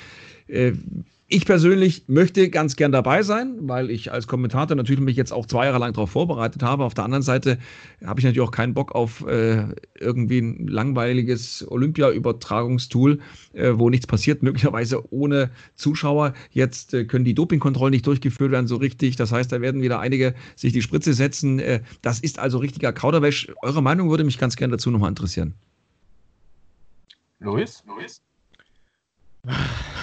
[0.48, 0.72] Äh,
[1.32, 5.46] ich persönlich möchte ganz gern dabei sein, weil ich als Kommentator natürlich mich jetzt auch
[5.46, 6.84] zwei Jahre lang darauf vorbereitet habe.
[6.84, 7.58] Auf der anderen Seite
[8.04, 9.64] habe ich natürlich auch keinen Bock auf äh,
[9.98, 13.20] irgendwie ein langweiliges Olympia-Übertragungstool,
[13.52, 16.34] äh, wo nichts passiert, möglicherweise ohne Zuschauer.
[16.50, 19.14] Jetzt äh, können die Dopingkontrollen nicht durchgeführt werden so richtig.
[19.14, 21.60] Das heißt, da werden wieder einige sich die Spritze setzen.
[21.60, 23.52] Äh, das ist also richtiger Kauderwäsch.
[23.62, 25.54] Eure Meinung würde mich ganz gern dazu nochmal interessieren.
[27.38, 27.84] Luis?
[27.86, 28.20] Luis?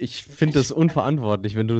[0.00, 1.76] ich finde es unverantwortlich, wenn du,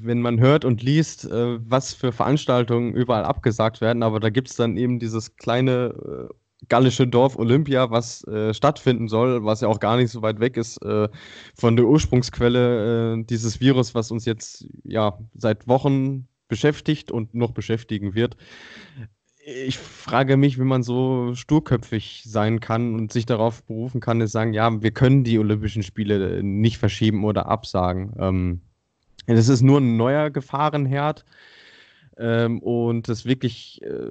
[0.00, 4.48] wenn man hört und liest, äh, was für Veranstaltungen überall abgesagt werden, aber da gibt
[4.48, 6.34] es dann eben dieses kleine äh,
[6.68, 10.56] gallische Dorf Olympia, was äh, stattfinden soll, was ja auch gar nicht so weit weg
[10.56, 11.08] ist äh,
[11.54, 17.50] von der Ursprungsquelle äh, dieses Virus, was uns jetzt ja seit Wochen beschäftigt und noch
[17.50, 18.36] beschäftigen wird
[19.46, 24.32] ich frage mich, wie man so sturköpfig sein kann und sich darauf berufen kann, ist
[24.32, 28.12] sagen, ja, wir können die Olympischen Spiele nicht verschieben oder absagen.
[28.18, 28.60] Ähm,
[29.26, 31.24] das ist nur ein neuer Gefahrenherd
[32.16, 34.08] ähm, und das wirklich äh,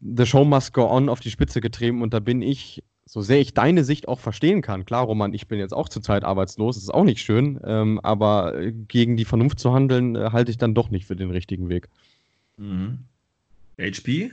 [0.00, 3.40] The Show must go on auf die Spitze getrieben und da bin ich, so sehr
[3.40, 6.92] ich deine Sicht auch verstehen kann, klar, Roman, ich bin jetzt auch zurzeit arbeitslos, ist
[6.94, 8.54] auch nicht schön, ähm, aber
[8.88, 11.88] gegen die Vernunft zu handeln, äh, halte ich dann doch nicht für den richtigen Weg.
[12.56, 13.00] Mhm.
[13.78, 14.32] HP?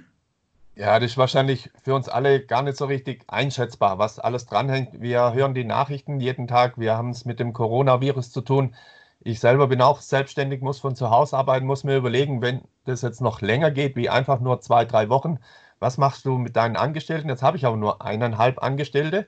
[0.80, 5.02] Ja, das ist wahrscheinlich für uns alle gar nicht so richtig einschätzbar, was alles dranhängt.
[5.02, 6.78] Wir hören die Nachrichten jeden Tag.
[6.78, 8.76] Wir haben es mit dem Coronavirus zu tun.
[9.20, 13.02] Ich selber bin auch selbstständig, muss von zu Hause arbeiten, muss mir überlegen, wenn das
[13.02, 15.40] jetzt noch länger geht, wie einfach nur zwei, drei Wochen,
[15.80, 17.30] was machst du mit deinen Angestellten?
[17.30, 19.28] Jetzt habe ich aber nur eineinhalb Angestellte.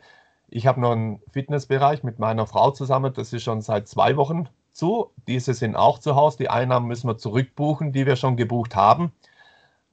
[0.50, 4.47] Ich habe noch einen Fitnessbereich mit meiner Frau zusammen, das ist schon seit zwei Wochen
[4.72, 5.12] zu.
[5.28, 6.38] Diese sind auch zu Hause.
[6.38, 9.12] Die Einnahmen müssen wir zurückbuchen, die wir schon gebucht haben.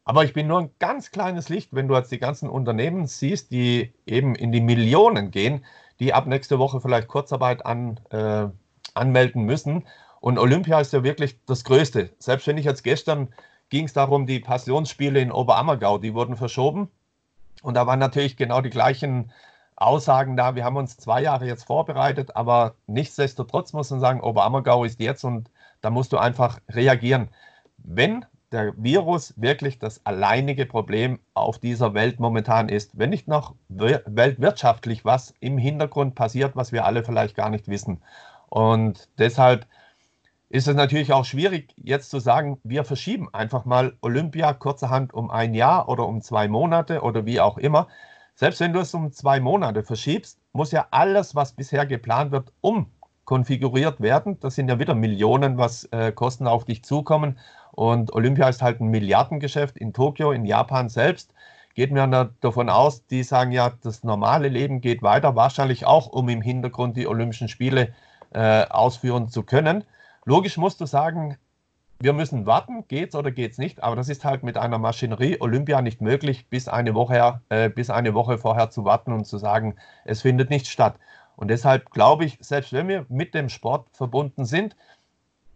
[0.07, 3.51] Aber ich bin nur ein ganz kleines Licht, wenn du jetzt die ganzen Unternehmen siehst,
[3.51, 5.65] die eben in die Millionen gehen,
[5.99, 8.47] die ab nächste Woche vielleicht Kurzarbeit an, äh,
[8.95, 9.85] anmelden müssen.
[10.21, 12.11] Und Olympia ist ja wirklich das Größte.
[12.21, 13.35] Selbst wenn ich jetzt gestern
[13.69, 16.89] ging es darum, die Passionsspiele in Oberammergau, die wurden verschoben.
[17.63, 19.33] Und da waren natürlich genau die gleichen
[19.75, 20.55] Aussagen da.
[20.55, 25.25] Wir haben uns zwei Jahre jetzt vorbereitet, aber nichtsdestotrotz muss man sagen, Oberammergau ist jetzt
[25.25, 25.51] und
[25.81, 27.29] da musst du einfach reagieren.
[27.79, 28.25] Wenn
[28.57, 32.99] der Virus wirklich das alleinige Problem auf dieser Welt momentan ist.
[32.99, 38.03] Wenn nicht noch weltwirtschaftlich was im Hintergrund passiert, was wir alle vielleicht gar nicht wissen.
[38.49, 39.67] Und deshalb
[40.49, 45.31] ist es natürlich auch schwierig, jetzt zu sagen, wir verschieben einfach mal Olympia kurzerhand um
[45.31, 47.89] ein Jahr oder um zwei Monate oder wie auch immer.
[48.35, 52.53] Selbst wenn du es um zwei Monate verschiebst, muss ja alles, was bisher geplant wird,
[52.61, 54.39] umkonfiguriert werden.
[54.41, 57.39] Das sind ja wieder Millionen, was äh, Kosten auf dich zukommen.
[57.77, 61.33] Und Olympia ist halt ein Milliardengeschäft in Tokio, in Japan selbst.
[61.75, 66.31] Geht mir davon aus, die sagen ja, das normale Leben geht weiter, wahrscheinlich auch, um
[66.31, 67.93] im Hintergrund die Olympischen Spiele
[68.33, 69.85] äh, ausführen zu können.
[70.25, 71.37] Logisch musst du sagen,
[72.01, 75.83] wir müssen warten, geht's oder geht's nicht, aber das ist halt mit einer Maschinerie Olympia
[75.83, 79.77] nicht möglich, bis eine Woche, äh, bis eine Woche vorher zu warten und zu sagen,
[80.07, 80.97] es findet nicht statt.
[81.37, 84.77] Und deshalb glaube ich, selbst wenn wir mit dem Sport verbunden sind,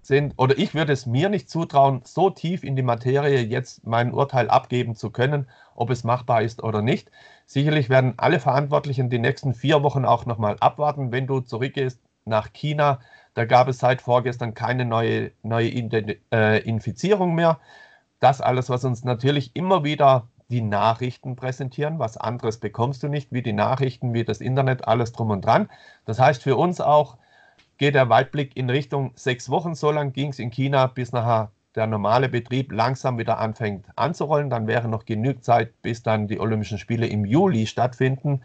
[0.02, 4.12] sind, oder ich würde es mir nicht zutrauen, so tief in die Materie jetzt mein
[4.12, 7.10] Urteil abgeben zu können, ob es machbar ist oder nicht.
[7.46, 11.12] Sicherlich werden alle Verantwortlichen die nächsten vier Wochen auch nochmal abwarten.
[11.12, 13.00] Wenn du zurückgehst nach China,
[13.34, 17.58] da gab es seit vorgestern keine neue, neue äh, Infizierung mehr.
[18.18, 21.98] Das alles, was uns natürlich immer wieder die Nachrichten präsentieren.
[21.98, 25.70] Was anderes bekommst du nicht, wie die Nachrichten, wie das Internet, alles drum und dran.
[26.04, 27.16] Das heißt für uns auch,
[27.80, 29.74] geht der Weitblick in Richtung sechs Wochen.
[29.74, 34.50] So lang ging es in China, bis nachher der normale Betrieb langsam wieder anfängt anzurollen.
[34.50, 38.42] Dann wäre noch genug Zeit, bis dann die Olympischen Spiele im Juli stattfinden.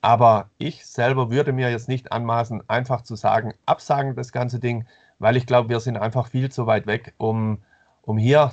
[0.00, 4.84] Aber ich selber würde mir jetzt nicht anmaßen, einfach zu sagen, absagen das ganze Ding,
[5.20, 7.58] weil ich glaube, wir sind einfach viel zu weit weg, um,
[8.02, 8.50] um hier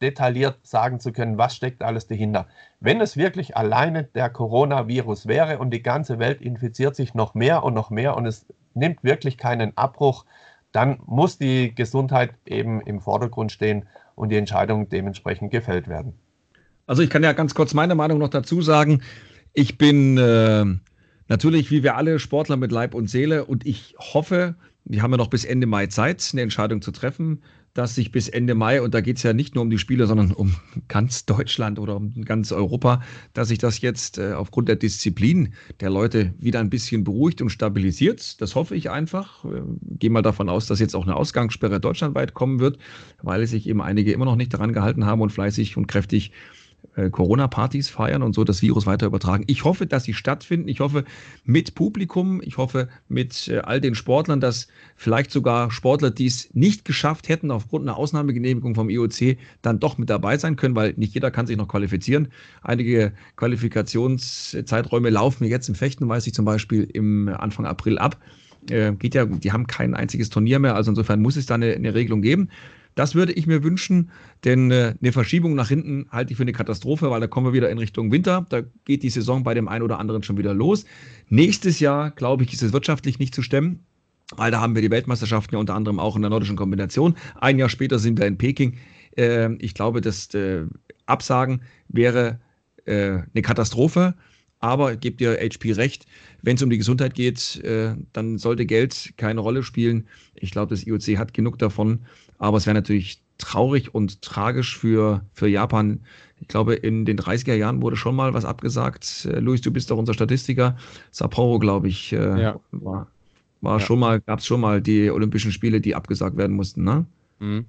[0.00, 2.46] detailliert sagen zu können, was steckt alles dahinter.
[2.80, 7.64] Wenn es wirklich alleine der Coronavirus wäre und die ganze Welt infiziert sich noch mehr
[7.64, 10.24] und noch mehr und es nimmt wirklich keinen Abbruch,
[10.72, 16.14] dann muss die Gesundheit eben im Vordergrund stehen und die Entscheidung dementsprechend gefällt werden.
[16.86, 19.02] Also ich kann ja ganz kurz meine Meinung noch dazu sagen.
[19.52, 20.64] Ich bin äh,
[21.26, 25.16] natürlich, wie wir alle, Sportler mit Leib und Seele und ich hoffe, wir haben ja
[25.16, 27.42] noch bis Ende Mai Zeit, eine Entscheidung zu treffen
[27.78, 30.08] dass sich bis Ende Mai, und da geht es ja nicht nur um die Spiele,
[30.08, 30.56] sondern um
[30.88, 33.02] ganz Deutschland oder um ganz Europa,
[33.34, 37.50] dass sich das jetzt äh, aufgrund der Disziplin der Leute wieder ein bisschen beruhigt und
[37.50, 38.40] stabilisiert.
[38.40, 39.44] Das hoffe ich einfach.
[39.44, 39.62] Äh,
[39.96, 42.78] Gehe mal davon aus, dass jetzt auch eine Ausgangssperre deutschlandweit kommen wird,
[43.22, 46.32] weil sich eben einige immer noch nicht daran gehalten haben und fleißig und kräftig
[46.98, 49.44] äh, Corona-Partys feiern und so das Virus weiter übertragen.
[49.46, 50.68] Ich hoffe, dass sie stattfinden.
[50.68, 51.04] Ich hoffe
[51.44, 52.40] mit Publikum.
[52.42, 57.28] Ich hoffe mit äh, all den Sportlern, dass vielleicht sogar Sportler, die es nicht geschafft
[57.28, 61.30] hätten, aufgrund einer Ausnahmegenehmigung vom IOC, dann doch mit dabei sein können, weil nicht jeder
[61.30, 62.28] kann sich noch qualifizieren.
[62.62, 68.16] Einige Qualifikationszeiträume laufen jetzt im Fechten, weiß ich zum Beispiel im Anfang April ab.
[68.70, 71.74] Äh, geht ja, die haben kein einziges Turnier mehr, also insofern muss es da eine,
[71.74, 72.50] eine Regelung geben.
[72.98, 74.10] Das würde ich mir wünschen,
[74.42, 77.52] denn äh, eine Verschiebung nach hinten halte ich für eine Katastrophe, weil da kommen wir
[77.52, 78.44] wieder in Richtung Winter.
[78.48, 80.84] Da geht die Saison bei dem einen oder anderen schon wieder los.
[81.28, 83.84] Nächstes Jahr, glaube ich, ist es wirtschaftlich nicht zu stemmen.
[84.36, 87.14] Weil da haben wir die Weltmeisterschaften ja unter anderem auch in der nordischen Kombination.
[87.36, 88.78] Ein Jahr später sind wir in Peking.
[89.16, 90.66] Äh, ich glaube, das äh,
[91.06, 92.40] Absagen wäre
[92.84, 94.14] eine Katastrophe.
[94.60, 96.06] Aber gebt ihr HP recht,
[96.42, 100.08] wenn es um die Gesundheit geht, äh, dann sollte Geld keine Rolle spielen.
[100.34, 102.00] Ich glaube, das IOC hat genug davon.
[102.38, 106.00] Aber es wäre natürlich traurig und tragisch für, für Japan.
[106.40, 109.26] Ich glaube, in den 30er Jahren wurde schon mal was abgesagt.
[109.30, 110.76] Äh, Luis, du bist doch unser Statistiker.
[111.10, 112.60] Sapporo, glaube ich, äh, ja.
[112.72, 113.08] war,
[113.60, 113.84] war ja.
[113.84, 117.06] schon mal, gab es schon mal die Olympischen Spiele, die abgesagt werden mussten, ne?
[117.38, 117.66] Mhm.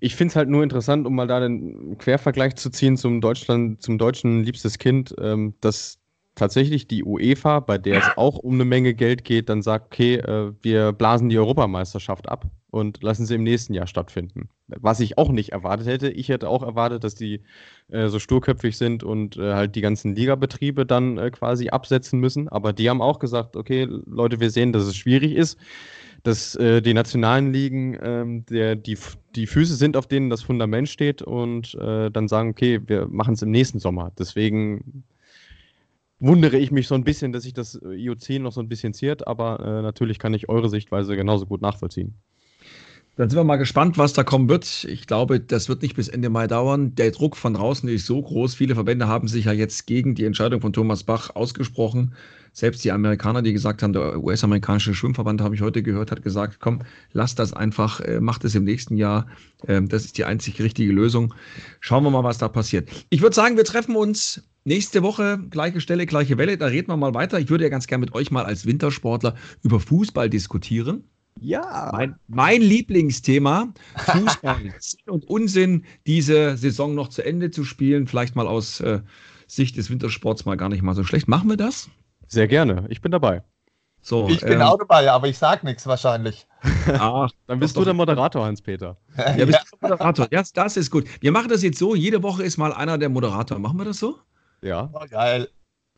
[0.00, 3.82] Ich finde es halt nur interessant, um mal da den Quervergleich zu ziehen zum Deutschland,
[3.82, 5.98] zum deutschen liebstes Kind, ähm, dass
[6.34, 10.16] tatsächlich die UEFA, bei der es auch um eine Menge Geld geht, dann sagt, okay,
[10.16, 14.50] äh, wir blasen die Europameisterschaft ab und lassen sie im nächsten Jahr stattfinden.
[14.66, 16.10] Was ich auch nicht erwartet hätte.
[16.10, 17.42] Ich hätte auch erwartet, dass die
[17.88, 22.48] äh, so sturköpfig sind und äh, halt die ganzen Ligabetriebe dann äh, quasi absetzen müssen.
[22.48, 25.58] Aber die haben auch gesagt, okay, Leute, wir sehen, dass es schwierig ist,
[26.24, 28.98] dass äh, die nationalen Ligen, ähm, der, die,
[29.34, 33.34] die Füße sind, auf denen das Fundament steht und äh, dann sagen, okay, wir machen
[33.34, 34.12] es im nächsten Sommer.
[34.18, 35.04] Deswegen
[36.20, 39.26] wundere ich mich so ein bisschen, dass sich das IOC noch so ein bisschen ziert,
[39.26, 42.14] aber äh, natürlich kann ich eure Sichtweise genauso gut nachvollziehen.
[43.18, 44.84] Dann sind wir mal gespannt, was da kommen wird.
[44.84, 46.94] Ich glaube, das wird nicht bis Ende Mai dauern.
[46.94, 48.54] Der Druck von draußen ist so groß.
[48.54, 52.14] Viele Verbände haben sich ja jetzt gegen die Entscheidung von Thomas Bach ausgesprochen.
[52.52, 56.60] Selbst die Amerikaner, die gesagt haben, der US-amerikanische Schwimmverband, habe ich heute gehört, hat gesagt,
[56.60, 59.26] komm, lass das einfach, äh, macht es im nächsten Jahr.
[59.66, 61.34] Ähm, das ist die einzig richtige Lösung.
[61.80, 62.88] Schauen wir mal, was da passiert.
[63.10, 66.56] Ich würde sagen, wir treffen uns nächste Woche, gleiche Stelle, gleiche Welle.
[66.56, 67.40] Da reden wir mal weiter.
[67.40, 71.02] Ich würde ja ganz gerne mit euch mal als Wintersportler über Fußball diskutieren.
[71.40, 71.90] Ja.
[71.92, 78.06] Mein, mein Lieblingsthema, Fußball, Sinn und Unsinn, diese Saison noch zu Ende zu spielen.
[78.06, 79.00] Vielleicht mal aus äh,
[79.46, 81.28] Sicht des Wintersports mal gar nicht mal so schlecht.
[81.28, 81.88] Machen wir das?
[82.26, 82.86] Sehr gerne.
[82.88, 83.42] Ich bin dabei.
[84.00, 86.46] So, ich bin ähm, auch dabei, aber ich sage nichts wahrscheinlich.
[86.92, 88.96] Ach, dann bist du der Moderator, Hans-Peter.
[89.16, 90.28] Ja, bist du der Moderator.
[90.30, 91.06] Ja, das ist gut.
[91.20, 93.58] Wir machen das jetzt so: jede Woche ist mal einer der Moderator.
[93.58, 94.18] Machen wir das so?
[94.62, 94.88] Ja.
[94.92, 95.48] Oh, geil.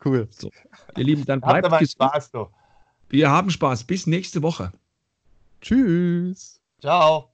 [0.04, 0.28] Cool.
[0.30, 0.50] So.
[0.96, 2.30] Ihr Lieben, dann bleibt Spaß.
[2.32, 2.46] Du.
[3.08, 3.84] Wir haben Spaß.
[3.84, 4.72] Bis nächste Woche.
[5.60, 6.60] Tschüss.
[6.80, 7.32] Ciao.